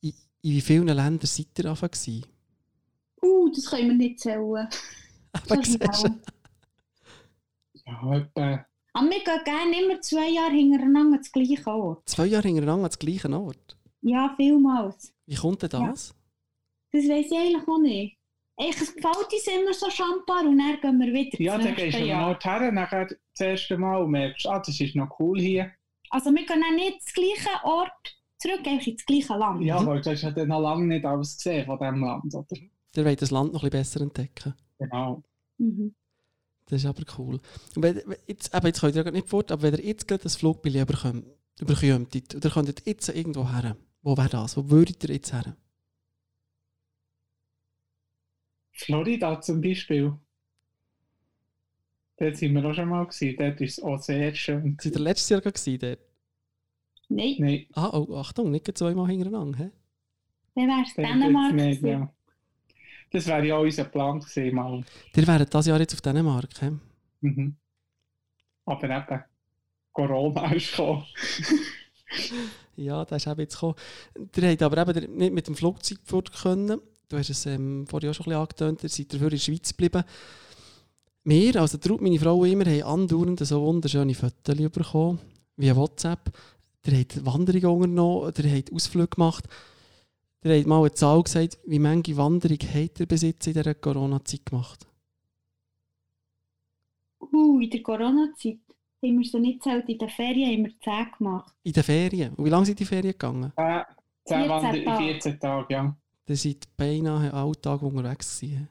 In, 0.00 0.14
in 0.42 0.50
wie 0.52 0.60
vielen 0.60 0.86
Ländern 0.86 1.20
seid 1.22 1.58
ihr 1.58 1.66
anfangen 1.66 1.92
gewesen? 1.92 2.26
Uh, 3.22 3.50
das 3.54 3.66
können 3.66 3.88
wir 3.88 3.94
nicht 3.94 4.20
zählen. 4.20 4.68
Aber 5.32 5.56
So 5.56 5.62
siehst 5.62 5.82
du, 5.82 5.88
genau. 5.88 6.14
Ja, 7.86 8.16
etwa, 8.16 8.66
Aber 8.98 9.10
wir 9.10 9.22
gehen 9.22 9.44
gerne 9.44 9.80
immer 9.82 10.00
zwei 10.00 10.28
Jahre 10.28 10.52
hintereinander 10.52 11.18
das 11.18 11.30
gleiche 11.30 11.66
Ort. 11.68 12.08
zwei 12.08 12.26
Jahre 12.26 12.48
hintereinander 12.48 12.86
an 12.86 12.90
den 12.90 12.98
gleichen 12.98 13.34
Ort. 13.34 13.78
Ja, 14.00 14.34
vielmals. 14.36 15.14
Wie 15.26 15.36
kommt 15.36 15.62
denn 15.62 15.70
das? 15.70 16.14
Das 16.90 17.04
weiß 17.04 17.26
ich 17.30 17.38
eigentlich 17.38 17.68
auch 17.68 17.78
nicht. 17.78 18.18
Eigentlich, 18.56 18.80
es 18.80 18.94
gefällt 18.94 19.32
uns 19.32 19.46
immer 19.46 19.72
so 19.72 19.88
schambar 19.88 20.40
und 20.40 20.58
dann 20.58 20.80
gehen 20.80 20.98
wir 20.98 21.12
wieder 21.12 21.40
ja, 21.40 21.58
dann 21.58 21.76
gehst 21.76 21.96
du 21.96 22.02
an 22.02 22.06
Jahr. 22.08 22.28
Ort 22.28 22.44
her, 22.44 22.72
nachher 22.72 23.06
das 23.06 23.40
erste 23.40 23.78
Mal 23.78 24.02
und 24.02 24.10
merkst, 24.10 24.46
ah, 24.48 24.58
das 24.58 24.80
ist 24.80 24.96
noch 24.96 25.16
cool 25.20 25.38
hier. 25.38 25.70
Also 26.10 26.30
wir 26.30 26.44
gehen 26.44 26.64
auch 26.64 26.74
nicht 26.74 26.98
das 26.98 27.14
gleiche 27.14 27.64
Ort 27.64 28.16
zurück, 28.38 28.66
einfach 28.66 28.86
ins 28.86 29.06
gleiche 29.06 29.34
Land. 29.34 29.62
Ja, 29.62 29.86
weil 29.86 30.00
du 30.00 30.10
hast 30.10 30.22
ja 30.22 30.46
noch 30.46 30.60
lange 30.60 30.86
nicht 30.86 31.04
alles 31.04 31.36
gesehen 31.36 31.66
von 31.66 31.78
diesem 31.78 32.00
Land, 32.00 32.34
oder? 32.34 32.56
Ihr 32.96 33.04
wollt 33.04 33.22
das 33.22 33.30
Land 33.30 33.52
noch 33.52 33.62
ein 33.62 33.70
bisschen 33.70 33.80
besser 33.80 34.00
entdecken. 34.00 34.54
Genau. 34.80 35.22
Mhm. 35.58 35.94
Das 36.68 36.82
ist 36.82 36.86
aber 36.86 37.02
cool. 37.18 37.40
Und 37.74 37.82
wenn, 37.82 38.00
jetzt, 38.26 38.54
eben, 38.54 38.66
jetzt 38.66 38.80
könnt 38.80 38.94
ihr 38.94 39.04
ja 39.04 39.10
nicht 39.10 39.28
fort, 39.28 39.50
aber 39.50 39.62
wenn 39.62 39.74
ihr 39.74 39.84
jetzt 39.84 40.06
gerade 40.06 40.22
das 40.22 40.36
Flugbillett 40.36 40.82
überkommt, 40.88 41.24
überkommt 41.60 42.34
oder 42.34 42.50
könntet 42.50 42.86
jetzt 42.86 43.08
irgendwo 43.08 43.50
her, 43.50 43.76
wo 44.02 44.16
wäre 44.16 44.28
das? 44.28 44.56
Wo 44.56 44.70
würdet 44.70 45.02
ihr 45.04 45.14
jetzt 45.14 45.32
her? 45.32 45.56
Florida 48.72 49.40
zum 49.40 49.60
Beispiel. 49.60 50.12
Dort 52.18 52.36
sind 52.36 52.52
wir 52.54 52.64
auch 52.64 52.74
schon 52.74 52.88
mal 52.88 53.06
gewesen. 53.06 53.36
Dort 53.38 53.60
ist 53.60 53.78
es 53.78 53.84
auch 53.84 54.00
sehr 54.00 54.34
schön. 54.34 54.76
Seid 54.80 54.92
ihr 54.94 55.00
letztes 55.00 55.28
Jahr 55.30 55.40
gewesen, 55.40 55.78
dort? 55.78 55.98
Nein, 57.08 57.36
Nein, 57.38 57.66
Ah, 57.72 57.90
oh, 57.96 58.16
Achtung, 58.16 58.50
nicht 58.50 58.64
gerade 58.66 58.74
zweimal 58.78 59.08
hintereinander. 59.08 59.58
He? 59.58 59.70
dann 60.54 60.68
dort 60.68 60.96
Dänemark 60.96 61.52
gewesen. 61.52 61.86
ja. 61.86 62.14
Das 63.10 63.26
wäre 63.26 63.46
ja 63.46 63.56
auch 63.56 63.62
unser 63.62 63.84
Plan 63.84 64.20
gewesen, 64.20 64.54
mal. 64.54 64.84
Ihr 65.14 65.26
wäret 65.26 65.52
das 65.52 65.66
Jahr 65.66 65.80
jetzt 65.80 65.94
auf 65.94 66.00
Dänemark, 66.00 66.50
he? 66.60 66.70
Mhm. 67.20 67.56
Aber 68.66 68.84
eben, 68.84 69.24
Corona 69.92 70.52
ist 70.52 70.70
gekommen. 70.70 71.04
Ja, 72.78 73.04
das 73.04 73.22
ist 73.22 73.30
eben 73.30 73.40
jetzt 73.40 73.54
gekommen. 73.54 73.74
Ihr 74.36 74.50
habt 74.50 74.62
aber 74.62 74.96
eben 74.96 75.16
nicht 75.16 75.34
mit 75.34 75.46
dem 75.48 75.56
Flugzeug 75.56 75.98
fort 76.04 76.32
können. 76.32 76.80
Du 77.08 77.18
hast 77.18 77.28
es 77.28 77.44
ähm, 77.46 77.86
vorhin 77.88 78.10
auch 78.10 78.14
schon 78.14 78.26
ein 78.26 78.46
bisschen 78.46 78.68
angetönt, 78.68 78.82
ihr 78.84 78.88
seid 78.88 79.12
dafür 79.12 79.26
in 79.26 79.30
der 79.30 79.38
Schweiz 79.38 79.70
geblieben. 79.70 80.04
Wir, 81.24 81.60
also 81.60 81.78
Traut, 81.78 82.00
meine 82.00 82.18
Frau 82.18 82.44
immer, 82.44 82.66
haben 82.66 82.82
andauernd 82.82 83.40
so 83.40 83.60
wunderschöne 83.60 84.14
Fotos 84.14 84.56
bekommen, 84.56 85.18
via 85.56 85.74
WhatsApp. 85.74 86.30
Ihr 86.86 87.00
habt 87.00 87.26
Wanderungen 87.26 87.98
unternommen, 87.98 88.32
ihr 88.38 88.56
habt 88.56 88.72
Ausflüge 88.72 89.08
gemacht. 89.08 89.44
Ihr 90.44 90.56
habt 90.56 90.66
mal 90.66 90.80
eine 90.80 90.92
Zahl 90.92 91.22
gesagt, 91.22 91.58
wie 91.66 91.78
viele 91.78 92.16
Wanderungen 92.16 92.68
habt 92.74 93.00
ihr 93.00 93.06
bis 93.06 93.22
jetzt 93.22 93.46
in 93.46 93.54
dieser 93.54 93.74
Corona-Zeit 93.74 94.46
gemacht? 94.46 94.86
Uh, 97.20 97.60
in 97.60 97.70
der 97.70 97.82
Corona-Zeit 97.82 98.60
haben 99.02 99.18
wir 99.18 99.24
so 99.24 99.38
nicht 99.38 99.62
zählt. 99.62 99.88
In 99.88 99.98
den 99.98 100.08
Ferien 100.08 100.52
haben 100.52 100.64
wir 100.64 100.80
10 100.80 101.12
gemacht. 101.18 101.54
In 101.64 101.72
den 101.72 101.82
Ferien? 101.82 102.34
Und 102.34 102.44
wie 102.44 102.50
lange 102.50 102.66
sind 102.66 102.78
die 102.78 102.84
Ferien 102.84 103.12
gegangen? 103.12 103.52
Äh, 103.56 103.82
10 104.26 104.44
14 104.44 104.48
Wander 104.48 104.78
in 104.78 104.84
Tage. 104.84 105.04
14 105.04 105.40
Tagen, 105.40 105.72
ja. 105.72 105.96
Ihr 106.28 106.36
seid 106.36 106.76
beinahe 106.76 107.32
alle 107.32 107.60
Tage 107.60 107.86
unterwegs 107.86 108.40
gewesen. 108.40 108.68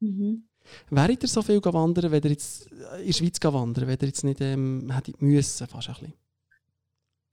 Mhm. 0.00 0.48
Wäret 0.90 1.22
ihr 1.22 1.28
so 1.28 1.42
viel 1.42 1.64
wandern, 1.64 2.10
wenn 2.10 2.22
ihr 2.22 2.30
jetzt 2.30 2.70
äh, 2.72 3.00
in 3.00 3.06
der 3.06 3.12
Schweiz 3.12 3.38
wandern, 3.42 3.86
wenn 3.86 3.98
ihr 4.00 4.06
jetzt 4.06 4.24
nicht 4.24 4.40
ähm, 4.40 4.90
hättet 4.92 5.20
müssen, 5.22 5.66
fast 5.66 5.88
ein 5.88 5.94
bisschen? 5.94 6.14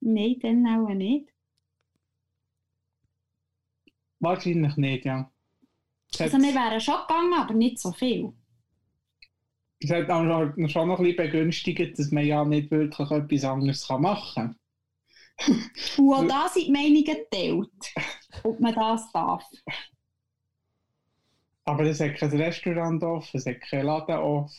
Nein, 0.01 0.37
dann 0.41 0.67
auch 0.67 0.93
nicht. 0.93 1.32
Wahrscheinlich 4.23 4.75
nicht, 4.77 5.05
ja. 5.05 5.31
Also 6.17 6.37
wir 6.39 6.55
wären 6.55 6.81
schon 6.81 7.01
gegangen, 7.07 7.33
aber 7.35 7.53
nicht 7.53 7.77
so 7.79 7.91
viel. 7.91 8.33
es 9.79 9.91
hat 9.91 10.09
auch 10.09 10.23
schon 10.67 10.87
noch 10.87 10.97
ein 10.97 11.03
bisschen 11.05 11.15
begünstigt, 11.17 11.99
dass 11.99 12.09
man 12.11 12.25
ja 12.25 12.43
nicht 12.43 12.71
wirklich 12.71 13.11
etwas 13.11 13.43
anderes 13.43 13.87
kann 13.87 14.01
machen 14.01 14.55
Und 15.97 16.13
auch 16.13 16.27
da 16.27 16.49
sind 16.49 16.67
die 16.67 16.71
Meinungen 16.71 17.03
geteilt, 17.03 17.93
ob 18.43 18.59
man 18.59 18.73
das 18.75 19.11
darf. 19.11 19.43
Aber 21.65 21.83
es 21.83 21.99
hat 21.99 22.15
kein 22.15 22.29
Restaurant 22.41 23.03
offen, 23.03 23.37
es 23.37 23.45
hat 23.45 23.59
kein 23.61 23.85
Laden 23.85 24.15
offen. 24.17 24.55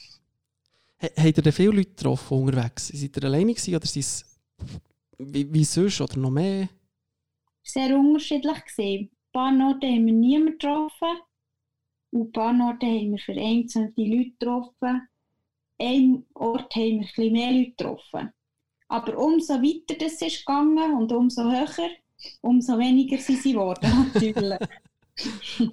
Ha- 1.02 1.10
Habt 1.16 1.36
ihr 1.38 1.42
denn 1.42 1.52
viele 1.52 1.70
Leute 1.76 1.90
getroffen 1.90 2.38
unterwegs? 2.38 2.88
Seid 2.88 3.16
ihr 3.16 3.24
alleine 3.24 3.52
gewesen 3.54 3.74
oder 3.76 3.86
sind 3.86 4.00
es 4.00 4.24
wie, 5.18 5.52
wie 5.52 5.64
sonst 5.64 6.00
oder 6.00 6.18
noch 6.18 6.30
mehr? 6.30 6.68
Sehr 7.64 7.96
unterschiedlich 7.98 8.64
gesehen. 8.64 9.10
Paar 9.34 9.52
Orte 9.68 9.86
haben 9.88 10.06
wir 10.06 10.12
niemanden 10.14 10.58
getroffen. 10.58 11.18
Und 12.12 12.28
ein 12.28 12.32
paar 12.32 12.68
Orte 12.68 12.86
haben 12.86 13.10
wir 13.12 13.18
vereinzelte 13.18 14.02
Leute 14.02 14.30
getroffen. 14.38 15.08
Ein 15.78 16.24
Ort 16.34 16.74
haben 16.76 16.82
wir 16.82 17.00
ein 17.00 17.00
bisschen 17.00 17.32
mehr 17.32 17.52
Leute 17.52 17.70
getroffen. 17.70 18.30
Aber 18.88 19.18
umso 19.18 19.54
weiter 19.54 19.96
das 19.98 20.22
ist 20.22 20.46
gegangen 20.46 20.94
und 20.94 21.10
umso 21.10 21.42
höher, 21.50 21.90
umso 22.42 22.78
weniger 22.78 23.18
sind 23.18 23.42
sie 23.42 23.52
geworden, 23.52 23.90
natürlich. 24.14 24.58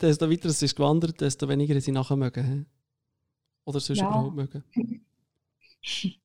Desto 0.00 0.30
weiter 0.30 0.48
es 0.48 0.62
ist 0.62 0.76
gewandert, 0.76 1.20
desto 1.20 1.48
weniger 1.48 1.80
sie 1.80 1.92
nachher 1.92 2.16
mögen. 2.16 2.66
Oder 3.64 3.80
sonst 3.80 3.98
Ja. 4.00 4.08
überhaupt 4.08 4.36
mögen. 4.36 4.64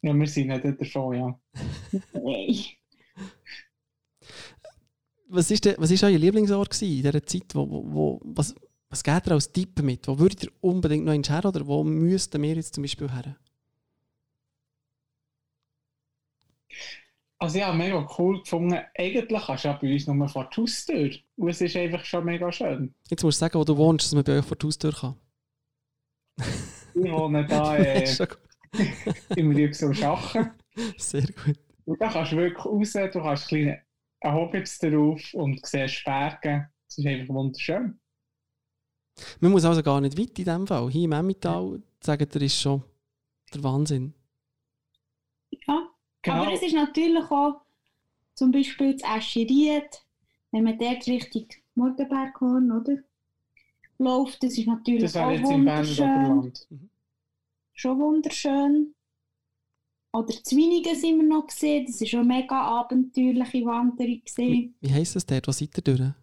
Ja, 0.02 0.14
wir 0.14 0.28
sind 0.28 0.48
nicht 0.48 0.82
davon, 0.82 1.16
ja. 1.16 1.40
Nein. 2.14 2.56
Was 5.28 5.50
ist, 5.50 5.66
denn, 5.66 5.76
was 5.78 5.92
ist 5.92 6.04
euer 6.04 6.18
Lieblingsort 6.18 6.70
gewesen 6.70 6.98
in 6.98 7.04
dieser 7.04 7.26
Zeit? 7.26 7.54
Wo, 7.54 7.70
wo, 7.70 7.84
wo, 7.94 8.22
was, 8.24 8.56
was 8.90 9.04
geht 9.04 9.28
ihr 9.28 9.32
als 9.32 9.52
Tipp 9.52 9.82
mit? 9.82 10.08
Wo 10.08 10.20
würdet 10.20 10.44
ihr 10.44 10.52
unbedingt 10.62 11.06
noch 11.06 11.14
her 11.14 11.46
oder 11.46 11.66
wo 11.66 11.84
müssten 11.84 12.42
wir 12.42 12.56
jetzt 12.56 12.76
zum 12.76 12.84
Beispiel 12.84 13.12
her? 13.12 13.36
Also 17.38 17.60
ja, 17.60 17.74
mega 17.74 18.08
cool 18.18 18.40
gefunden. 18.40 18.80
Eigentlich 18.98 19.46
kannst 19.46 19.66
du 19.66 19.68
ja 19.68 19.78
bei 19.82 19.94
uns 19.94 20.08
nur 20.08 20.30
vor 20.30 20.50
die 20.50 20.62
Haustür. 20.62 21.12
Und 21.36 21.50
es 21.50 21.62
ist 21.62 21.76
einfach 21.76 22.06
schon 22.06 22.26
mega 22.26 22.52
schön. 22.52 22.94
Jetzt 23.10 23.24
musst 23.24 23.40
du 23.40 23.46
sagen, 23.46 23.60
wo 23.60 23.64
du 23.64 23.76
wohnst, 23.76 24.06
dass 24.06 24.14
man 24.14 24.24
bei 24.24 24.40
euch 24.40 24.46
vor 24.46 24.58
die 24.58 24.66
Haustür 24.66 24.94
kann. 24.94 25.16
Ich 26.94 27.12
wohne 27.12 27.46
da 27.46 27.78
äh, 27.78 28.06
im 29.36 29.52
Rücksel 29.52 29.94
Schachen. 29.94 30.52
Sehr 30.98 31.24
gut. 31.24 31.60
Und 31.86 32.02
da 32.02 32.10
kannst 32.10 32.32
du 32.32 32.38
wirklich 32.38 32.66
raus, 32.66 32.94
du 32.94 33.22
kannst 33.22 33.48
kleine 33.48 33.82
einen 34.26 34.36
Hobbits 34.36 34.80
drauf 34.80 35.22
und 35.34 35.66
siehst 35.66 36.04
Berge. 36.04 36.70
Es 36.88 36.98
ist 36.98 37.06
einfach 37.06 37.34
wunderschön. 37.34 38.00
Man 39.40 39.52
muss 39.52 39.66
also 39.66 39.82
gar 39.82 40.02
nicht 40.02 40.18
weit 40.18 40.30
in 40.30 40.34
diesem 40.46 40.68
Fall. 40.68 40.90
Hier 40.90 41.06
im 41.06 41.12
Emmental, 41.14 41.82
sagen 42.02 42.28
ihr, 42.34 42.42
ist 42.42 42.60
schon 42.60 42.84
der 43.54 43.64
Wahnsinn. 43.64 44.14
Ja. 45.68 45.90
Genau. 46.22 46.44
Aber 46.44 46.54
es 46.54 46.62
ist 46.62 46.74
natürlich 46.74 47.24
auch 47.32 47.62
zum 48.34 48.52
Beispiel 48.52 48.98
das 48.98 49.18
Escheried, 49.18 50.06
wenn 50.52 50.64
man 50.64 50.78
dort 50.78 51.08
Richtung 51.08 51.48
Morgenberghorn 51.76 52.72
oder, 52.72 52.98
läuft, 53.98 54.44
das 54.44 54.58
ist 54.58 54.68
natürlich 54.68 55.04
Das 55.04 55.16
wäre 55.16 55.28
auch 55.28 55.32
jetzt 55.32 55.52
im 55.52 55.66
Berner 55.66 55.80
wunderschön. 55.82 56.26
Oberland. 56.26 56.68
Schon 57.74 58.00
wunderschön. 58.00 58.96
Oder 60.16 60.34
Zwinigen 60.44 60.96
sind 60.96 61.18
wir 61.18 61.28
noch 61.28 61.48
gesehen, 61.48 61.86
das 61.86 62.00
war 62.00 62.08
schon 62.08 62.20
eine 62.32 62.42
mega 62.42 62.62
abenteuerliche 62.62 63.66
Wanderung. 63.66 64.08
Wie, 64.08 64.20
Gewesen. 64.22 64.76
wie 64.80 64.94
heisst 64.94 65.16
es 65.18 65.26
dort? 65.26 65.46
Wo 65.46 65.52
seid 65.52 65.78
ihr 65.78 65.84
durch? 65.84 66.14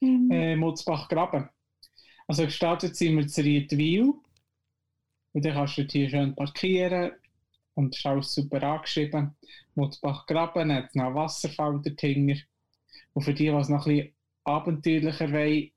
Ähm, 0.00 0.28
Äh, 0.30 0.56
Mutzbach-Graben. 0.56 1.48
Also 2.26 2.42
gestartet 2.44 2.96
sind 2.96 3.16
wir 3.16 3.28
zu 3.28 3.40
Riedwil. 3.40 4.14
Und 5.32 5.44
dann 5.44 5.54
kannst 5.54 5.78
du 5.78 5.82
hier 5.82 6.10
schön 6.10 6.34
parkieren. 6.34 7.12
Und 7.74 7.94
das 7.94 8.00
ist 8.00 8.06
alles 8.06 8.34
super 8.34 8.62
angeschrieben. 8.64 9.36
Mutzbach-Graben 9.76 10.72
hat 10.72 10.92
noch 10.96 11.14
Wasserfall 11.14 11.80
dahinter. 11.82 12.40
Und 13.12 13.22
für 13.22 13.32
die, 13.32 13.44
die 13.44 13.50
es 13.50 13.68
noch 13.68 13.86
ein 13.86 13.96
bisschen 13.96 14.14
abenteuerlicher 14.42 15.30
wollen, 15.30 15.70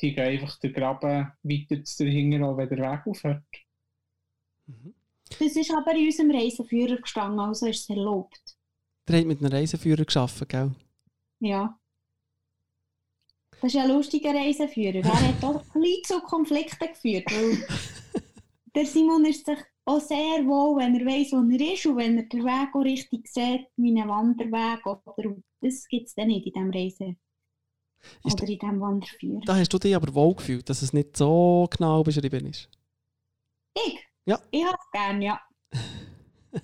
die 0.00 0.14
gehen 0.14 0.24
einfach 0.24 0.58
den 0.58 0.72
Graben 0.74 1.32
weiter 1.42 1.84
zu 1.84 2.04
dahinter, 2.04 2.46
auch 2.46 2.56
wenn 2.58 2.68
der 2.68 2.78
Weg 2.78 3.06
aufhört. 3.06 3.42
Mhm. 4.66 4.94
Das 5.38 5.56
ist 5.56 5.70
aber 5.72 5.94
in 5.94 6.06
unserem 6.06 6.30
Reiseführer 6.30 6.96
gestanden, 6.96 7.40
also 7.40 7.66
ist 7.66 7.82
es 7.82 7.90
erlaubt. 7.90 8.40
Ihr 9.08 9.16
habt 9.16 9.26
mit 9.26 9.40
einem 9.40 9.52
Reiseführer 9.52 10.04
gearbeitet, 10.04 10.48
gell? 10.48 10.70
Ja. 11.40 11.78
Das 13.60 13.74
ist 13.74 13.80
ein 13.80 13.90
lustiger 13.90 14.34
Reiseführer. 14.34 15.04
Er 15.04 15.28
hat 15.28 15.44
auch 15.44 15.64
ein 15.74 15.80
bisschen 15.80 16.04
zu 16.04 16.20
Konflikten 16.20 16.88
geführt. 16.88 17.24
Weil 17.26 17.66
der 18.74 18.86
Simon 18.86 19.24
ist 19.24 19.46
sich 19.46 19.58
auch 19.84 20.00
sehr 20.00 20.44
wohl, 20.46 20.76
wenn 20.78 20.94
er 20.94 21.06
weiss, 21.06 21.32
wo 21.32 21.38
er 21.38 21.72
ist 21.72 21.86
und 21.86 21.96
wenn 21.96 22.18
er 22.18 22.24
den 22.24 22.44
Weg 22.44 22.74
auch 22.74 22.84
richtig 22.84 23.26
sieht, 23.26 23.66
wie 23.76 23.98
ein 23.98 24.08
Wanderweg. 24.08 24.86
Oder, 24.86 25.36
das 25.60 25.88
gibt 25.88 26.06
es 26.06 26.14
dann 26.14 26.28
nicht 26.28 26.46
in 26.46 26.52
diesem 26.52 26.70
Reise. 26.70 27.16
Ist 28.24 28.34
Oder 28.34 28.48
in 28.48 28.58
diesem 28.58 28.80
Wanderführer. 28.80 29.40
Da 29.44 29.56
hast 29.56 29.72
du 29.72 29.78
dich 29.78 29.96
aber 29.96 30.14
wohl 30.14 30.34
gefühlt, 30.34 30.68
dass 30.68 30.82
es 30.82 30.92
nicht 30.92 31.16
so 31.16 31.66
genau 31.70 32.02
beschrieben 32.04 32.46
ist. 32.46 32.68
Ich? 33.74 34.07
Ja. 34.28 34.38
Ich 34.50 34.62
habe 34.64 34.76
es 34.78 34.90
gerne, 34.92 35.24
ja. 35.24 35.40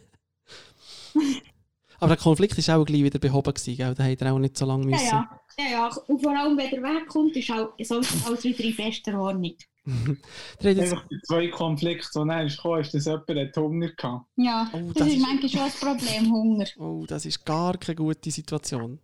Aber 2.01 2.09
der 2.15 2.23
Konflikt 2.23 2.69
war 2.69 2.79
auch 2.79 2.85
gleich 2.85 3.03
wieder 3.03 3.19
behoben, 3.19 3.55
gewesen, 3.55 3.77
gell? 3.77 3.95
Da 3.95 4.05
habt 4.05 4.21
ihr 4.21 4.33
auch 4.33 4.39
nicht 4.39 4.59
so 4.59 4.67
lange 4.67 4.85
Ja, 4.85 4.91
müssen. 4.91 5.07
ja. 5.07 5.41
ja, 5.59 5.71
ja. 5.71 5.91
Und 6.09 6.23
vor 6.23 6.37
allem, 6.37 6.59
wenn 6.59 6.71
der 6.71 6.83
Weg 6.83 7.07
kommt, 7.09 7.35
ist 7.37 7.51
auch, 7.51 7.73
ist 7.79 7.91
alles 7.93 8.45
wieder 8.45 8.65
in 8.65 8.75
fester 8.75 9.19
Ordnung. 9.19 9.55
Einfach 10.63 11.07
die 11.09 11.21
zwei 11.23 11.49
Konflikte, 11.49 12.09
die 12.15 12.29
dann 12.29 12.49
gekommen, 12.49 12.81
ist, 12.81 12.95
dass 12.95 13.05
jemand 13.07 13.29
hat 13.31 13.57
Hunger 13.57 13.89
gehabt. 13.91 14.27
Ja, 14.37 14.71
Oh, 14.73 14.79
das, 14.89 14.95
das 14.95 15.07
ist 15.09 15.15
ist- 15.15 15.23
manchmal 15.23 15.49
schon 15.51 15.61
ein 15.61 15.73
Problem, 15.99 16.33
Hunger. 16.33 16.67
oh, 16.79 17.05
das 17.07 17.27
ist 17.27 17.45
gar 17.45 17.77
keine 17.79 17.97
gute 17.97 18.31
Situation. 18.31 18.99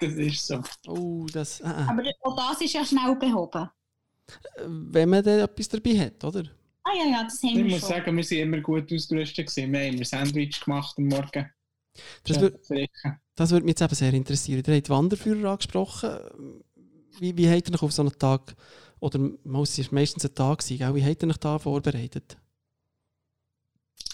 Das 0.00 0.14
ist 0.14 0.46
so. 0.46 0.60
Oh, 0.88 1.26
das. 1.32 1.60
Äh, 1.60 1.64
äh. 1.68 1.68
Aber 1.88 2.02
auch 2.22 2.36
das 2.50 2.60
ist 2.62 2.72
ja 2.72 2.84
schnell 2.84 3.14
behoben. 3.16 3.68
Wenn 4.66 5.08
man 5.10 5.22
dann 5.22 5.40
etwas 5.40 5.68
dabei 5.68 5.98
hat, 5.98 6.24
oder? 6.24 6.44
Ah 6.90 6.96
ja, 6.96 7.10
ja, 7.10 7.24
das 7.24 7.42
haben 7.42 7.50
Ich 7.50 7.56
wir 7.56 7.64
muss 7.64 7.80
schon. 7.80 7.88
sagen, 7.88 8.16
wir 8.16 8.24
sind 8.24 8.38
immer 8.38 8.60
gut 8.60 8.92
ausgerüstet. 8.92 9.46
Gewesen. 9.46 9.72
Wir 9.72 9.80
haben 9.80 9.94
immer 9.94 10.04
Sandwich 10.04 10.60
gemacht 10.60 10.94
am 10.98 11.04
Morgen. 11.08 11.50
Das, 12.24 12.40
wür 12.40 12.58
das 13.34 13.50
würde 13.50 13.64
mich 13.64 13.72
jetzt 13.72 13.82
eben 13.82 13.94
sehr 13.94 14.14
interessieren. 14.14 14.62
Ihr 14.66 14.74
habt 14.76 14.88
Wanderführer 14.90 15.50
angesprochen. 15.52 16.62
Wie, 17.18 17.36
wie 17.36 17.48
habt 17.50 17.68
ihr 17.68 17.74
euch 17.74 17.82
auf 17.82 17.92
so 17.92 18.02
einen 18.02 18.18
Tag, 18.18 18.54
oder 19.00 19.18
mal, 19.44 19.62
es 19.62 19.92
meistens 19.92 20.24
ein 20.24 20.34
Tag, 20.34 20.66
gell? 20.66 20.94
wie 20.94 21.04
habt 21.04 21.22
ihr 21.22 21.28
euch 21.28 21.36
da 21.36 21.58
vorbereitet? 21.58 22.38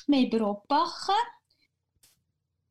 Wir 0.06 0.18
haben 0.18 0.30
Brot 0.30 0.62
gebacken, 0.62 1.14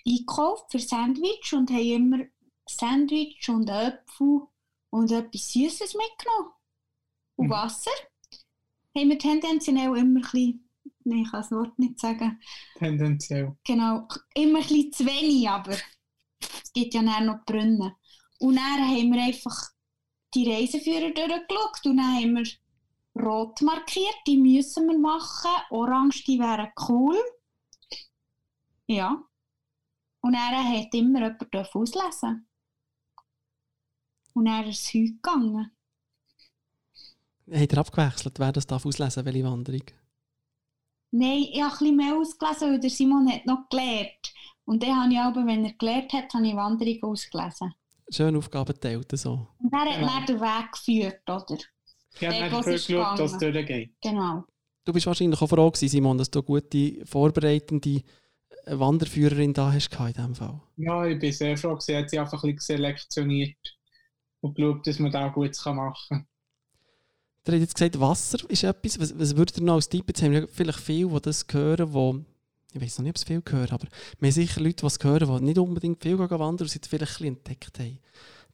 eingekauft 0.07 0.71
für 0.71 0.79
Sandwich 0.79 1.53
und 1.53 1.69
haben 1.69 1.79
immer 1.79 2.25
Sandwich 2.67 3.47
und 3.49 3.69
Äpfel 3.69 4.41
und 4.89 5.11
etwas 5.11 5.51
Süßes 5.51 5.93
mitgenommen. 5.95 6.51
Und 7.37 7.47
Mhm. 7.47 7.51
Wasser. 7.51 7.91
Haben 8.97 9.09
wir 9.09 9.19
tendenziell 9.19 9.75
immer 9.77 9.97
ein 9.97 10.13
bisschen, 10.21 10.69
nein, 11.03 11.19
ich 11.23 11.31
kann 11.31 11.41
das 11.41 11.51
Wort 11.51 11.77
nicht 11.79 11.99
sagen, 11.99 12.39
Tendenziell. 12.75 13.57
genau, 13.65 14.07
immer 14.33 14.59
ein 14.59 14.67
bisschen 14.67 14.93
zu 14.93 15.05
wenig, 15.05 15.49
aber 15.49 15.73
es 16.39 16.71
gibt 16.73 16.93
ja 16.93 17.01
dann 17.03 17.25
noch 17.25 17.43
die 17.45 17.51
Brunnen. 17.53 17.93
Und 18.39 18.55
dann 18.55 18.87
haben 18.87 19.13
wir 19.13 19.23
einfach 19.23 19.69
die 20.33 20.51
Reiseführer 20.51 21.11
durchgeschaut 21.11 21.85
und 21.85 21.97
dann 21.97 22.15
haben 22.15 22.35
wir 22.35 22.45
rot 23.23 23.61
markiert, 23.61 24.15
die 24.27 24.37
müssen 24.37 24.87
wir 24.87 24.97
machen, 24.97 25.51
orange, 25.69 26.23
die 26.25 26.39
wären 26.39 26.71
cool. 26.89 27.17
Ja. 28.87 29.23
Und 30.21 30.33
er 30.33 30.63
hat 30.63 30.93
immer 30.93 31.21
jemand 31.21 31.75
auslesen 31.75 32.47
Und 34.33 34.47
er 34.47 34.67
ist 34.67 34.81
es 34.81 34.93
heute 34.93 35.13
gegangen. 35.13 35.74
Hat 37.51 37.73
er 37.73 37.77
abgewechselt, 37.79 38.39
wer 38.39 38.51
das 38.51 38.65
darf 38.67 38.85
auslesen, 38.85 39.25
welche 39.25 39.43
Wanderung? 39.43 39.83
Nein, 41.11 41.45
ich 41.51 41.61
habe 41.61 41.71
ein 41.73 41.77
bisschen 41.79 41.95
mehr 41.95 42.15
ausgelesen, 42.15 42.71
weil 42.71 42.79
der 42.79 42.89
Simon 42.89 43.31
hat 43.31 43.45
noch 43.45 43.69
gelernt. 43.69 44.33
Und 44.65 44.81
dann 44.81 44.95
habe 45.03 45.13
ich 45.13 45.19
aber, 45.19 45.45
wenn 45.45 45.63
er 45.65 45.73
gelernt 45.73 46.11
hat, 46.13 46.33
habe 46.33 46.47
ich 46.47 46.55
Wanderung 46.55 47.03
ausgelesen. 47.03 47.73
Schön 48.09 48.35
Aufgaben 48.35 48.73
geteilt, 48.73 49.11
so. 49.17 49.47
Und 49.59 49.73
er 49.73 49.79
hat 49.79 50.01
dann 50.01 50.25
den 50.25 50.41
Weg 50.41 50.71
geführt, 50.71 51.21
oder? 51.29 51.57
Ich 52.15 52.23
habe 52.27 52.35
Der, 52.35 52.43
nicht 52.45 52.53
was 52.53 52.67
ist 52.67 52.87
geschaut, 52.87 53.19
dass 53.19 53.31
es 53.33 53.37
gegangen. 53.39 53.53
durchgeht. 53.67 53.95
Genau. 54.01 54.43
Du 54.83 54.93
bist 54.93 55.05
wahrscheinlich 55.05 55.41
auch 55.41 55.47
froh 55.49 55.69
gewesen, 55.71 55.89
Simon, 55.89 56.17
dass 56.17 56.29
du 56.31 56.39
eine 56.39 56.45
gute, 56.45 57.05
vorbereitende 57.05 57.89
äh, 57.89 58.79
Wanderführerin 58.79 59.53
da 59.53 59.71
hast 59.71 59.89
gehabt 59.89 60.09
in 60.09 60.13
diesem 60.15 60.35
Fall. 60.35 60.61
Ja, 60.77 61.05
ich 61.05 61.19
bin 61.19 61.31
sehr 61.31 61.57
froh, 61.57 61.79
sie 61.79 61.95
hat 61.97 62.09
sie 62.09 62.19
einfach 62.19 62.43
ein 62.43 62.55
bisschen 62.55 62.77
selektioniert 62.77 63.57
und 64.41 64.55
geschaut, 64.55 64.85
dass 64.85 64.99
man 64.99 65.11
da 65.11 65.27
gut 65.29 65.55
machen 65.65 65.95
kann. 66.09 66.27
Du 67.45 67.51
hast 67.51 67.59
jetzt 67.59 67.75
gesagt, 67.75 67.99
Wasser 67.99 68.39
ist 68.49 68.63
etwas. 68.63 68.99
Was, 68.99 69.17
was 69.17 69.37
würdet 69.37 69.57
ihr 69.57 69.63
noch 69.63 69.75
als 69.75 69.87
Tipp? 69.87 70.05
Jetzt 70.07 70.21
haben 70.23 70.31
wir 70.31 70.47
vielleicht 70.47 70.79
viele, 70.79 71.09
die 71.09 71.21
das 71.21 71.45
hören, 71.51 71.93
wo 71.93 72.19
ich 72.73 72.81
weiß 72.81 72.97
noch 72.97 73.03
nicht, 73.03 73.11
ob 73.11 73.15
es 73.15 73.23
viel 73.23 73.41
hören, 73.47 73.71
aber 73.71 73.87
wir 74.19 74.27
haben 74.27 74.33
sicher 74.33 74.59
Leute, 74.59 74.81
die 74.81 74.85
es 74.85 74.99
hören, 75.01 75.37
die 75.37 75.45
nicht 75.45 75.57
unbedingt 75.57 76.03
viel 76.03 76.17
gehen 76.17 76.29
wandern 76.29 76.65
und 76.65 76.69
sie 76.69 76.79
vielleicht 76.85 77.21
ein 77.21 77.27
entdeckt 77.27 77.79
haben. 77.79 77.99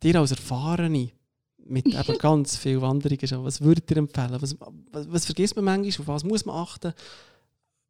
Dir 0.03 0.19
als 0.19 0.29
Erfahrene 0.29 1.12
mit 1.57 1.86
eben 1.88 2.17
ganz 2.19 2.55
viel 2.55 2.81
Wanderungen 2.81 3.27
schon, 3.27 3.43
was 3.43 3.62
würdet 3.62 3.89
ihr 3.89 3.98
empfehlen? 3.98 4.39
Was, 4.39 4.55
was, 4.60 5.12
was 5.12 5.25
vergisst 5.25 5.55
man 5.55 5.65
manchmal? 5.65 6.03
Auf 6.03 6.07
was 6.07 6.24
muss 6.24 6.45
man 6.45 6.55
achten? 6.55 6.93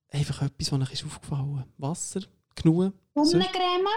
Einfach 0.09 0.43
etwas, 0.43 0.71
was 0.71 0.81
euch 0.81 0.93
ist 0.93 1.05
aufgefallen 1.05 1.65
Wasser, 1.77 2.21
genug, 2.55 2.93
Sonnencreme, 3.15 3.87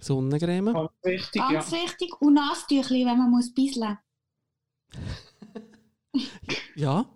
Sonnencreme. 0.00 0.72
Ganz 0.72 0.90
wichtig, 1.02 1.42
ja. 1.42 1.52
ganz 1.52 1.72
wichtig. 1.72 2.20
Und 2.20 2.34
Nasstüchli, 2.34 3.04
wenn 3.04 3.18
man 3.18 3.30
muss 3.30 3.52
bisseln. 3.52 3.98
Ja, 6.74 7.06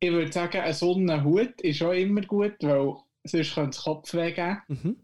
Ich 0.00 0.10
würde 0.10 0.32
sagen, 0.32 0.58
ein 0.60 0.74
Sonnenhut 0.74 1.60
ist 1.60 1.82
auch 1.82 1.92
immer 1.92 2.22
gut, 2.22 2.54
weil 2.60 2.94
sonst 3.24 3.54
könnte 3.54 3.76
es 3.76 3.82
Kopfweh 3.84 4.32
geben. 4.32 4.58
mhm. 4.68 4.96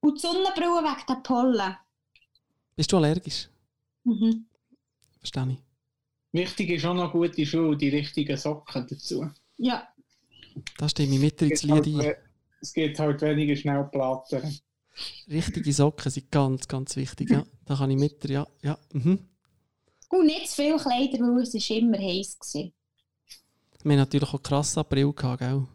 Und 0.00 0.14
die 0.16 0.20
Sonnenbrille 0.20 0.82
wegen 0.84 1.06
der 1.08 1.14
Pollen. 1.22 1.76
Bist 2.76 2.92
du 2.92 2.96
allergisch? 2.98 3.48
Mhm. 4.04 4.46
Verstehe 5.18 5.48
ich. 5.52 5.58
Wichtig 6.32 6.70
ist 6.70 6.84
auch 6.84 6.94
noch 6.94 7.10
gute 7.12 7.44
Schuhe 7.44 7.70
und 7.70 7.80
die 7.82 7.88
richtigen 7.88 8.36
Socken 8.36 8.86
dazu. 8.88 9.28
Ja, 9.56 9.88
Da 10.76 10.88
stimme 10.88 11.14
ich 11.14 11.20
mit 11.20 11.40
dir 11.40 11.46
ins 11.46 11.64
Es 11.64 11.66
geht 11.66 11.70
halt 11.72 11.86
Lied 11.86 12.00
ein. 12.00 12.14
Es 12.60 12.72
geht 12.72 12.98
halt 12.98 13.22
weniger 13.22 13.56
schnell 13.56 13.84
plattern. 13.84 14.52
Richtige 15.28 15.72
Socken 15.72 16.10
sind 16.10 16.30
ganz, 16.30 16.68
ganz 16.68 16.96
wichtig. 16.96 17.30
Ja, 17.30 17.44
da 17.64 17.76
kann 17.76 17.90
ich 17.90 17.96
mit 17.98 18.22
dir. 18.22 18.30
Ja, 18.30 18.46
ja. 18.62 18.78
Mhm. 18.92 19.18
Und 20.08 20.26
nicht 20.26 20.48
zu 20.48 20.56
viel 20.56 20.76
Kleider, 20.76 21.18
weil 21.20 21.42
es 21.42 21.54
ist 21.54 21.70
immer 21.70 21.98
heiß 21.98 22.38
war. 22.40 22.62
Wir 23.84 23.92
haben 23.92 23.98
natürlich 23.98 24.32
auch 24.32 24.42
krass 24.42 24.76
April 24.76 25.12
gehabt, 25.12 25.40
gell? 25.40 25.66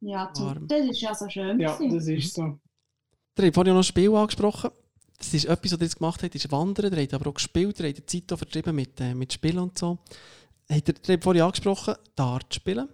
Ja, 0.00 0.32
Warm. 0.36 0.66
das 0.66 0.86
ist 0.86 1.00
ja 1.00 1.14
so 1.14 1.28
schön. 1.28 1.60
Ja, 1.60 1.76
gewesen. 1.76 1.96
das 1.96 2.06
ist 2.08 2.34
so. 2.34 2.42
Ihr 3.38 3.46
habt 3.46 3.54
vorhin 3.54 3.72
noch 3.72 3.80
ein 3.80 3.84
Spiel 3.84 4.14
angesprochen. 4.14 4.70
Das 5.18 5.32
ist 5.32 5.44
etwas, 5.44 5.72
was 5.72 5.78
ihr 5.78 5.84
jetzt 5.84 5.98
gemacht 5.98 6.22
habt, 6.22 6.34
ist 6.34 6.50
Wandern. 6.50 6.92
Ihr 6.92 7.02
habt 7.02 7.14
aber 7.14 7.30
auch 7.30 7.34
gespielt, 7.34 7.78
ihr 7.78 7.88
habt 7.88 7.98
die 7.98 8.06
Zeit 8.06 8.32
auch 8.32 8.38
vertrieben 8.38 8.74
mit, 8.74 9.00
äh, 9.00 9.14
mit 9.14 9.32
Spielen 9.32 9.58
und 9.58 9.78
so. 9.78 9.98
Habt 10.68 10.88
ihr, 10.88 10.94
ihr 11.06 11.14
habt 11.14 11.24
vorhin 11.24 11.42
angesprochen, 11.42 11.94
Dart 12.16 12.54
spielen. 12.54 12.88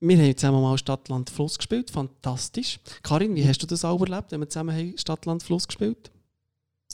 Wir 0.00 0.16
haben 0.16 0.36
zusammen 0.36 0.62
mal 0.62 0.78
Stadt, 0.78 1.08
Land, 1.10 1.28
Fluss 1.28 1.58
gespielt. 1.58 1.90
Fantastisch. 1.90 2.80
Karin, 3.02 3.34
wie 3.34 3.46
hast 3.46 3.62
du 3.62 3.66
das 3.66 3.84
auch 3.84 4.00
erlebt, 4.00 4.32
wenn 4.32 4.40
wir 4.40 4.48
zusammen 4.48 4.74
haben 4.74 4.96
Stadt, 4.96 5.26
Land, 5.26 5.42
Fluss 5.42 5.66
gespielt? 5.66 6.10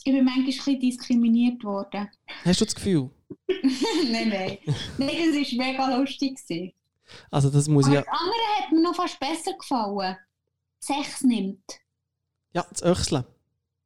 Ich 0.07 0.12
bin 0.12 0.25
manchmal 0.25 0.45
ein 0.45 0.47
bisschen 0.47 0.79
diskriminiert 0.79 1.64
worden. 1.64 2.09
Hast 2.45 2.61
du 2.61 2.64
das 2.64 2.77
Gefühl? 2.77 3.11
nein, 3.49 4.29
nein. 4.29 4.59
Nein, 4.99 5.35
das 5.35 5.59
war 5.59 5.66
mega 5.66 5.97
lustig. 5.97 6.37
gewesen. 6.37 6.73
Also 7.29 7.51
das 7.51 7.66
muss 7.66 7.88
ich 7.88 7.99
Aber 7.99 8.07
ja... 8.07 8.12
das 8.12 8.21
andere 8.21 8.62
hat 8.62 8.73
mir 8.73 8.83
noch 8.83 8.95
fast 8.95 9.19
besser 9.19 9.55
gefallen. 9.55 10.16
Sechs 10.79 11.23
nimmt. 11.23 11.81
Ja, 12.55 12.64
das 12.71 12.85
Öchseln. 12.85 13.25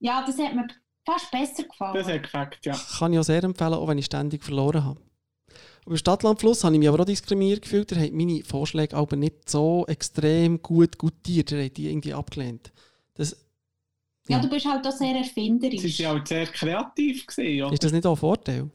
Ja, 0.01 0.23
das 0.27 0.37
hat 0.37 0.55
mir 0.55 0.67
fast 1.07 1.31
besser 1.31 1.63
gefallen. 1.63 1.95
Das 1.95 2.07
hat 2.07 2.23
gefällt, 2.23 2.59
ja. 2.65 2.79
kann 2.99 3.15
ich 3.15 3.19
auch 3.19 3.25
sehr 3.25 3.43
empfehlen, 3.43 3.73
auch 3.73 3.89
wenn 3.89 3.97
ich 3.97 4.05
ständig 4.05 4.45
verloren 4.45 4.85
habe. 4.85 5.01
Über 5.87 5.97
Stadtlandfluss 5.97 6.65
habe 6.65 6.75
ich 6.75 6.81
mich 6.81 6.89
aber 6.91 7.01
auch 7.01 7.07
diskriminiert 7.07 7.63
gefühlt. 7.63 7.93
Er 7.93 8.03
hat 8.03 8.13
meine 8.13 8.45
Vorschläge 8.45 8.95
aber 8.95 9.17
nicht 9.17 9.49
so 9.49 9.87
extrem 9.89 10.61
gut 10.61 10.99
gutiert. 10.99 11.51
Er 11.53 11.65
hat 11.65 11.79
die 11.79 11.89
irgendwie 11.89 12.13
abgelehnt. 12.13 12.73
Das, 13.15 13.35
ja, 14.31 14.37
ja. 14.37 14.43
du 14.43 14.49
bist 14.49 14.67
halt 14.67 14.87
auch 14.87 14.93
sehr 14.93 15.15
erfinderisch. 15.17 15.81
Sie 15.83 16.05
waren 16.05 16.19
halt 16.19 16.29
sehr 16.29 16.47
kreativ. 16.47 17.27
Gewesen, 17.27 17.65
oder? 17.65 17.73
ist 17.73 17.85
das 17.85 17.93
nicht 17.93 18.07
auch 18.07 18.13
ein 18.13 18.17
Vorteil? 18.17 18.71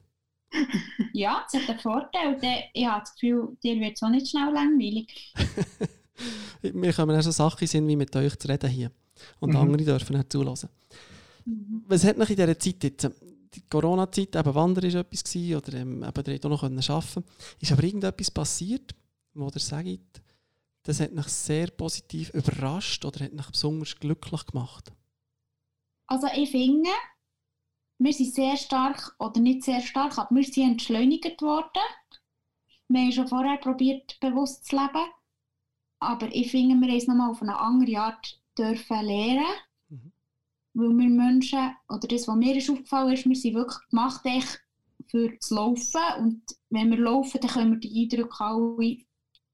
Ja, 1.13 1.45
es 1.47 1.53
hat 1.59 1.69
einen 1.69 1.79
Vorteil. 1.79 2.37
Der- 2.41 2.63
Ich 2.73 2.85
habe 2.85 3.01
das 3.01 3.13
Gefühl, 3.13 3.55
dir 3.63 3.79
wird 3.79 3.93
es 3.95 4.03
auch 4.03 4.09
nicht 4.09 4.27
schnell 4.27 4.51
langweilig. 4.53 5.33
Wir 6.61 6.93
kommen 6.93 7.15
auch 7.17 7.21
so 7.21 7.31
Sachen 7.31 7.67
sind 7.67 7.87
wie 7.87 7.95
mit 7.95 8.15
euch 8.15 8.35
zu 8.37 8.47
reden 8.47 8.69
hier. 8.69 8.91
Und 9.39 9.51
Mhm. 9.51 9.55
andere 9.57 9.83
dürfen 9.83 10.17
nicht 10.17 10.31
zulassen. 10.31 10.69
Was 11.87 12.03
hat 12.03 12.17
noch 12.17 12.29
in 12.29 12.35
dieser 12.35 12.57
Zeit 12.59 12.83
jetzt? 12.83 13.09
Die 13.53 13.61
Corona-Zeit, 13.69 14.35
eben 14.35 14.55
Wandern 14.55 14.91
war 14.93 14.99
etwas 15.01 15.23
gewesen, 15.23 15.55
oder 15.55 15.73
ähm, 15.77 16.03
eben, 16.03 16.33
ihr 16.33 16.45
auch 16.45 16.49
noch 16.49 16.63
arbeiten 16.63 16.81
können. 16.81 17.23
Ist 17.61 17.71
aber 17.71 17.83
irgendetwas 17.83 18.31
passiert, 18.31 18.93
wo 19.33 19.45
ihr 19.53 19.59
sagt, 19.59 20.21
das 20.83 20.99
hat 20.99 21.13
mich 21.13 21.27
sehr 21.27 21.67
positiv 21.67 22.29
überrascht 22.31 23.05
oder 23.05 23.23
hat 23.23 23.33
mich 23.33 23.47
besonders 23.47 23.95
glücklich 23.97 24.45
gemacht? 24.47 24.91
Also 26.07 26.27
ich 26.35 26.51
finde, 26.51 26.89
wir 27.97 28.13
sind 28.13 28.33
sehr 28.33 28.57
stark, 28.57 29.15
oder 29.19 29.39
nicht 29.39 29.63
sehr 29.63 29.81
stark, 29.81 30.17
aber 30.17 30.35
wir 30.35 30.43
sind 30.43 30.71
entschleunigt 30.71 31.41
worden. 31.41 31.81
Wir 32.87 33.01
haben 33.01 33.11
schon 33.11 33.27
vorher 33.27 33.57
probiert, 33.57 34.19
bewusst 34.19 34.65
zu 34.65 34.75
leben. 34.75 35.05
Aber 35.99 36.27
ich 36.33 36.51
finde, 36.51 36.75
wir 36.75 36.91
haben 36.91 36.97
es 36.97 37.07
nochmal 37.07 37.31
auf 37.31 37.41
eine 37.41 37.57
andere 37.57 37.99
Art 37.99 38.41
dürfen 38.57 39.05
lernen. 39.05 39.45
Mhm. 39.89 40.11
Weil 40.73 40.89
wir 40.89 41.09
Menschen, 41.09 41.75
oder 41.89 42.07
das, 42.07 42.27
was 42.27 42.35
mir 42.35 42.55
ist 42.55 42.69
aufgefallen 42.69 43.13
ist, 43.13 43.25
wir 43.25 43.35
sind 43.35 43.55
wirklich 43.55 43.89
gemacht 43.89 44.21
echt 44.25 44.61
für 45.07 45.29
das 45.29 45.49
Laufen. 45.49 46.01
Und 46.19 46.43
wenn 46.69 46.91
wir 46.91 46.97
laufen, 46.97 47.39
dann 47.41 47.49
können 47.49 47.71
wir 47.71 47.79
die 47.79 48.03
Eindrücke 48.03 48.43
alle 48.43 48.97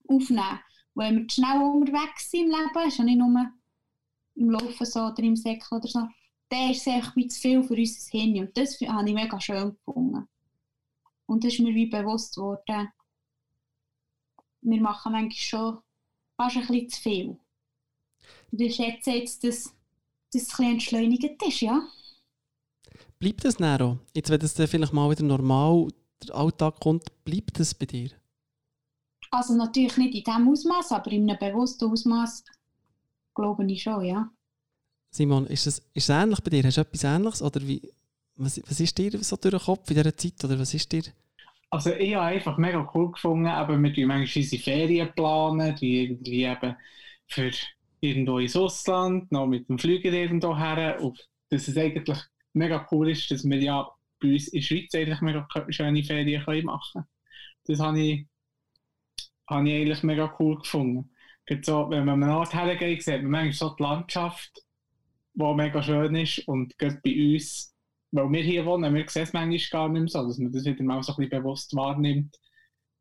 aufnehmen. 0.08 0.60
Und 0.94 1.04
wenn 1.04 1.18
wir 1.20 1.28
zu 1.28 1.36
schnell 1.36 1.62
unterwegs 1.62 2.32
sind 2.32 2.46
im 2.46 2.50
Leben, 2.50 2.88
ist 2.88 2.98
ja 2.98 3.04
nicht 3.06 3.18
nur 3.18 3.52
im 4.36 4.50
Laufen 4.50 4.86
so 4.86 5.00
oder 5.02 5.20
im 5.20 5.36
Säckel 5.36 5.78
oder 5.78 5.88
so, 5.88 6.08
dann 6.52 6.72
ist 6.72 6.82
es 6.82 6.88
einfach 6.88 7.16
wie 7.16 7.28
zu 7.28 7.40
viel 7.40 7.64
für 7.64 7.76
unser 7.76 8.12
Hirn. 8.12 8.40
Und 8.40 8.58
das 8.58 8.80
habe 8.82 9.08
ich 9.08 9.16
mega 9.16 9.40
schön 9.40 9.74
gefunden. 9.74 10.28
Und 11.26 11.44
das 11.44 11.54
ist 11.54 11.60
mir 11.60 11.74
wie 11.74 11.86
bewusst 11.86 12.36
geworden, 12.36 12.90
wir 14.64 14.82
machen 14.82 15.14
manchmal 15.14 15.32
schon 15.32 15.78
fast 16.38 16.58
ein 16.58 16.68
bisschen 16.68 16.90
zu 16.90 17.02
viel. 17.02 17.40
Und 18.52 18.62
ich 18.62 18.76
schätze 18.76 19.12
jetzt, 19.12 19.44
dass 19.44 19.66
es 19.66 19.68
ein 19.70 19.74
bisschen 20.32 20.72
entschleunigt 20.74 21.42
ist, 21.48 21.62
ja. 21.62 21.88
Bleibt 23.18 23.46
das 23.46 23.62
auch? 23.62 23.98
Jetzt, 24.14 24.30
wenn 24.30 24.40
das 24.40 24.54
dann 24.54 24.68
vielleicht 24.68 24.94
mal 24.94 25.10
wieder 25.10 25.24
normal 25.24 25.88
der 26.22 26.36
Alltag 26.36 26.80
kommt, 26.80 27.24
bleibt 27.24 27.60
das 27.60 27.74
bei 27.74 27.86
dir? 27.86 28.12
Also 29.32 29.54
natürlich 29.56 29.96
nicht 29.98 30.16
in 30.16 30.24
diesem 30.24 30.50
Ausmaß, 30.50 30.92
aber 30.92 31.12
in 31.12 31.30
einem 31.30 31.40
bewussten 31.40 31.90
Ausmaß 31.90 32.44
glaube 33.34 33.72
ich 33.72 33.84
schon, 33.84 34.04
ja. 34.04 34.30
Simon, 35.12 35.46
ist 35.48 35.68
es, 35.68 35.80
ist 35.94 36.10
es 36.10 36.10
ähnlich 36.10 36.40
bei 36.40 36.50
dir? 36.50 36.64
Hast 36.64 36.78
du 36.78 36.82
etwas 36.82 37.04
Ähnliches? 37.04 37.42
Oder 37.42 37.62
wie, 37.68 37.82
was, 38.38 38.62
was 38.66 38.80
ist 38.80 38.98
dir 38.98 39.12
so 39.22 39.36
durch 39.36 39.54
den 39.54 39.60
Kopf 39.60 39.90
in 39.90 39.98
dieser 39.98 40.16
Zeit? 40.16 40.44
Oder 40.46 40.58
was 40.58 40.74
ist 40.74 40.92
dir? 40.92 41.04
Also 41.70 41.92
ich 41.94 42.16
habe 42.16 42.26
einfach 42.26 42.58
mega 42.58 42.90
cool 42.94 43.12
gefunden, 43.12 43.48
aber 43.48 43.78
wir 43.78 43.94
planen 43.94 44.08
manchmal 44.08 44.44
unsere 44.44 44.62
Ferien, 44.64 45.14
planen, 45.14 45.76
die 45.76 46.04
irgendwie 46.04 46.44
eben 46.44 46.76
für 47.28 47.52
irgendwo 48.00 48.40
ins 48.40 48.56
Ausland, 48.56 49.32
noch 49.32 49.48
mit 49.48 49.68
dem 49.70 49.78
Flüger 49.78 50.12
irgendwo 50.12 50.58
her. 50.58 51.02
Und 51.02 51.30
dass 51.50 51.68
es 51.68 51.78
eigentlich 51.78 52.20
mega 52.54 52.88
cool 52.92 53.10
ist, 53.10 53.30
dass 53.32 53.44
wir 53.44 53.62
ja 53.62 53.90
bei 54.22 54.34
uns 54.34 54.48
in 54.48 54.60
der 54.60 54.66
Schweiz 54.66 54.96
eigentlich 54.96 55.22
mega 55.22 55.48
schöne 55.70 56.04
Ferien 56.04 56.44
können 56.44 56.66
machen 56.66 56.92
können. 56.94 57.08
Das 57.66 57.80
habe 57.80 58.00
ich, 58.00 58.28
habe 59.50 59.70
ich 59.70 59.76
eigentlich 59.76 60.04
mega 60.04 60.34
cool 60.40 60.58
gefunden. 60.58 61.10
So, 61.64 61.90
wenn 61.90 62.06
man 62.06 62.24
an 62.24 62.30
einen 62.30 62.38
Ort 62.38 62.54
hergeht, 62.54 63.04
sieht 63.04 63.24
man 63.24 63.32
manchmal 63.32 63.54
so 63.54 63.76
die 63.76 63.84
Landschaft, 63.84 64.62
die 65.34 65.54
mega 65.56 65.82
schön 65.82 66.16
ist. 66.16 66.48
Und 66.48 66.78
gerade 66.78 67.00
bei 67.04 67.34
uns 67.34 67.72
weil 68.12 68.30
wir 68.30 68.44
hier 68.44 68.66
wohnen, 68.66 68.94
wir 68.94 69.10
sehen 69.10 69.24
es 69.24 69.34
manchmal 69.34 69.60
gar 69.72 69.90
nicht 69.90 70.02
mehr 70.02 70.08
so, 70.10 70.28
dass 70.28 70.38
man 70.38 70.52
das 70.52 70.66
wieder 70.66 70.84
mal 70.84 71.02
so 71.02 71.14
ein 71.14 71.18
bisschen 71.18 71.44
bewusst 71.44 71.76
wahrnimmt, 71.76 72.38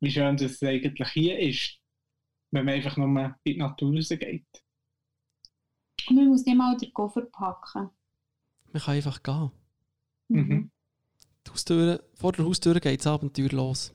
wie 0.01 0.11
schön 0.11 0.37
das 0.37 0.63
eigentlich 0.63 1.09
hier 1.11 1.39
ist, 1.39 1.79
wenn 2.53 2.65
man 2.65 2.75
einfach 2.75 2.97
nur 2.97 3.09
in 3.09 3.35
die 3.45 3.57
Natur 3.57 3.95
rausgeht. 3.95 4.47
Und 6.09 6.17
man 6.17 6.29
muss 6.29 6.45
nicht 6.45 6.57
mal 6.57 6.77
den 6.77 6.93
Koffer 6.93 7.23
packen. 7.23 7.91
Man 8.73 8.83
kann 8.83 8.95
einfach 8.95 9.23
gehen. 9.23 9.51
Mhm. 10.29 10.71
die 11.45 11.51
Haustür, 11.51 12.05
vor 12.15 12.33
der 12.33 12.45
Haustür 12.45 12.79
geht 12.79 13.01
das 13.01 13.07
Abenteuer 13.09 13.51
los. 13.51 13.93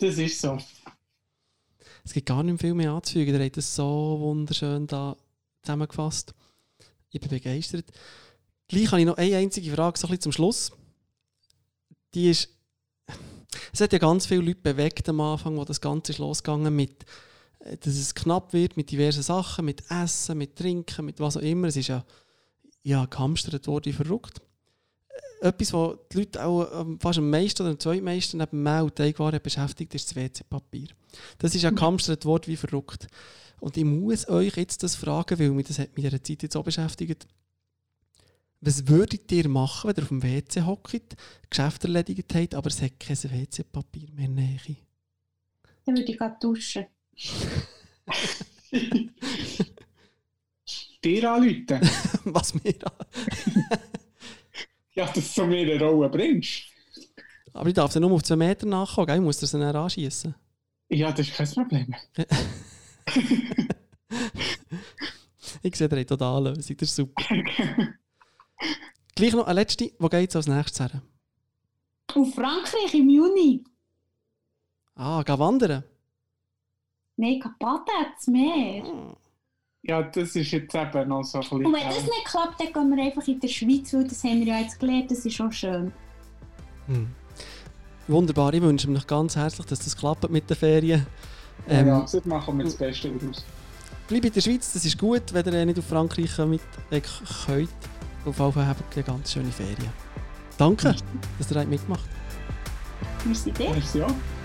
Das 0.00 0.18
ist 0.18 0.40
so. 0.40 0.58
Es 2.04 2.12
gibt 2.12 2.26
gar 2.26 2.42
nicht 2.42 2.60
viel 2.60 2.74
mehr 2.74 2.92
anzufügen. 2.92 3.34
Ihr 3.34 3.44
habt 3.44 3.56
das 3.56 3.74
so 3.74 4.18
wunderschön 4.20 4.86
da 4.86 5.16
zusammengefasst. 5.62 6.34
Ich 7.10 7.20
bin 7.20 7.30
begeistert. 7.30 7.86
Gleich 8.68 8.90
habe 8.90 9.00
ich 9.00 9.06
noch 9.06 9.16
eine 9.16 9.36
einzige 9.36 9.72
Frage, 9.72 9.98
so 9.98 10.06
ein 10.06 10.10
bisschen 10.10 10.22
zum 10.22 10.32
Schluss. 10.32 10.72
Die 12.14 12.28
ist, 12.28 12.50
es 13.72 13.80
hat 13.80 13.92
ja 13.92 13.98
ganz 13.98 14.26
viele 14.26 14.42
Leute 14.42 14.60
bewegt 14.60 15.08
am 15.08 15.20
Anfang, 15.20 15.56
wo 15.56 15.64
das 15.64 15.80
Ganze 15.80 16.12
ist 16.12 16.18
losgegangen 16.18 16.74
mit, 16.74 17.04
äh, 17.60 17.78
dass 17.78 17.94
es 17.94 18.14
knapp 18.14 18.52
wird 18.52 18.76
mit 18.76 18.90
diversen 18.90 19.22
Sachen, 19.22 19.64
mit 19.64 19.90
Essen, 19.90 20.36
mit 20.36 20.56
Trinken, 20.56 21.06
mit 21.06 21.18
was 21.18 21.38
auch 21.38 21.42
immer. 21.42 21.68
Es 21.68 21.76
ist 21.76 21.88
ja, 21.88 22.04
ja 22.82 23.06
gehamstert 23.06 23.66
worden, 23.66 23.94
verrückt. 23.94 24.42
Äh, 25.40 25.48
Etwas, 25.48 25.72
was 25.72 25.96
die 26.12 26.18
Leute 26.18 26.44
auch 26.44 26.82
ähm, 26.82 27.00
fast 27.00 27.18
am 27.18 27.30
meisten 27.30 27.62
oder 27.62 27.70
am 27.70 27.80
zweitmeisten 27.80 28.38
neben 28.38 28.62
Mehl 28.62 28.82
und 28.82 28.96
Teigwaren 28.96 29.40
beschäftigt, 29.42 29.94
ist 29.94 30.10
das 30.10 30.16
WC-Papier. 30.16 30.88
Das 31.38 31.54
ist 31.54 31.62
ja 31.62 31.70
gehamstert 31.70 32.26
worden 32.26 32.48
wie 32.48 32.56
verrückt. 32.56 33.06
Und 33.60 33.76
ich 33.76 33.84
muss 33.84 34.28
euch 34.28 34.56
jetzt 34.56 34.82
das 34.82 34.94
fragen, 34.96 35.38
weil 35.38 35.50
mich 35.50 35.66
das 35.66 35.78
hat 35.78 35.90
in 35.94 36.02
dieser 36.02 36.22
Zeit 36.22 36.42
jetzt 36.42 36.56
auch 36.56 36.64
beschäftigt. 36.64 37.26
Was 38.60 38.88
würdet 38.88 39.30
ihr 39.30 39.48
machen, 39.48 39.88
wenn 39.88 39.96
ihr 39.96 40.02
auf 40.02 40.08
dem 40.08 40.22
WC 40.22 40.62
hockt, 40.62 41.16
Geschäfte 41.48 41.86
erledigt 41.86 42.34
habt, 42.34 42.54
aber 42.54 42.68
es 42.68 42.82
hat 42.82 42.98
kein 42.98 43.16
WC-Papier 43.16 44.10
mehr 44.14 44.28
nähe? 44.28 44.76
Dann 45.84 45.96
würde 45.96 46.10
ich 46.10 46.18
gerade 46.18 46.36
duschen. 46.40 46.86
Dir 51.04 51.30
anrufen? 51.30 51.80
Was 52.24 52.54
mir 52.54 52.74
Ja, 54.94 55.06
dass 55.06 55.34
du 55.34 55.46
mir 55.46 55.60
eine 55.60 55.78
Rolle 55.80 56.08
bringst. 56.08 56.64
Aber 57.52 57.68
ich 57.68 57.74
darf 57.74 57.92
sie 57.92 58.00
nur 58.00 58.10
auf 58.10 58.24
zwei 58.24 58.34
Meter 58.36 58.66
nachkommen, 58.66 59.06
gell? 59.06 59.16
ich 59.16 59.22
muss 59.22 59.38
das 59.38 59.52
dann 59.52 59.62
anschießen. 59.62 60.34
Ja, 60.88 61.12
das 61.12 61.28
ist 61.28 61.36
kein 61.36 61.48
Problem. 61.48 61.94
Ich 65.62 65.76
sehe 65.76 65.88
dir 65.88 66.06
total 66.06 66.44
Lösung, 66.44 66.76
das 66.76 66.88
ist 66.88 66.96
super. 66.96 67.22
Gleich 69.14 69.32
noch 69.32 69.46
eine 69.46 69.60
letzte, 69.60 69.90
wo 69.98 70.08
geht 70.08 70.30
es 70.30 70.36
als 70.36 70.46
nächstes 70.46 70.80
her? 70.80 71.02
Auf 72.14 72.34
Frankreich 72.34 72.94
im 72.94 73.10
Juni. 73.10 73.64
Ah, 74.94 75.22
geh 75.24 75.38
wandern? 75.38 75.84
Nein, 77.16 77.40
kaputt 77.40 77.88
hat's 77.98 78.28
mehr. 78.28 79.16
Ja, 79.82 80.02
das 80.02 80.36
ist 80.36 80.50
jetzt 80.52 80.74
eben 80.74 81.08
noch 81.08 81.24
so 81.24 81.38
ein 81.38 81.42
bisschen... 81.42 81.66
Und 81.66 81.72
wenn 81.72 81.88
das 81.88 82.02
nicht 82.02 82.24
klappt, 82.24 82.60
dann 82.60 82.72
gehen 82.72 82.96
wir 82.96 83.04
einfach 83.04 83.26
in 83.26 83.40
der 83.40 83.48
Schweiz, 83.48 83.92
weil 83.92 84.04
das 84.04 84.24
haben 84.24 84.40
wir 84.40 84.46
ja 84.46 84.60
jetzt 84.60 84.78
gelernt, 84.78 85.10
das 85.10 85.24
ist 85.26 85.40
auch 85.40 85.52
schön. 85.52 85.92
Hm. 86.86 87.08
Wunderbar, 88.06 88.54
ich 88.54 88.62
wünsche 88.62 88.88
mir 88.88 88.94
noch 88.94 89.06
ganz 89.06 89.36
herzlich, 89.36 89.66
dass 89.66 89.80
das 89.80 89.96
klappt 89.96 90.30
mit 90.30 90.48
den 90.48 90.56
Ferien. 90.56 91.06
Ja, 91.66 91.80
Ähm, 91.80 91.86
ja, 91.88 92.00
das 92.00 92.24
machen 92.24 92.58
wir 92.58 92.64
das 92.64 92.74
Beste 92.74 93.10
daraus. 93.10 93.44
Bleib 94.08 94.24
in 94.24 94.32
der 94.32 94.40
Schweiz, 94.40 94.72
das 94.72 94.84
ist 94.84 94.98
gut, 94.98 95.22
wenn 95.32 95.52
ihr 95.52 95.66
nicht 95.66 95.78
auf 95.78 95.86
Frankreich 95.86 96.34
kommt, 96.34 96.60
äh, 96.90 97.00
könnt. 97.00 97.68
Auf 98.24 98.38
jeden 98.38 98.52
Fall 98.52 98.66
habt 98.66 98.96
ihr 98.96 99.02
ganz 99.02 99.32
schöne 99.32 99.50
Ferien. 99.50 99.92
Danke, 100.56 100.94
dass 101.38 101.50
ihr 101.50 101.60
habt 101.60 101.68
mitgemacht 101.68 102.08
Wir 103.24 103.34
sind 103.34 103.58
dort. 103.58 103.74
Merci 103.74 104.02
auch. 104.02 104.37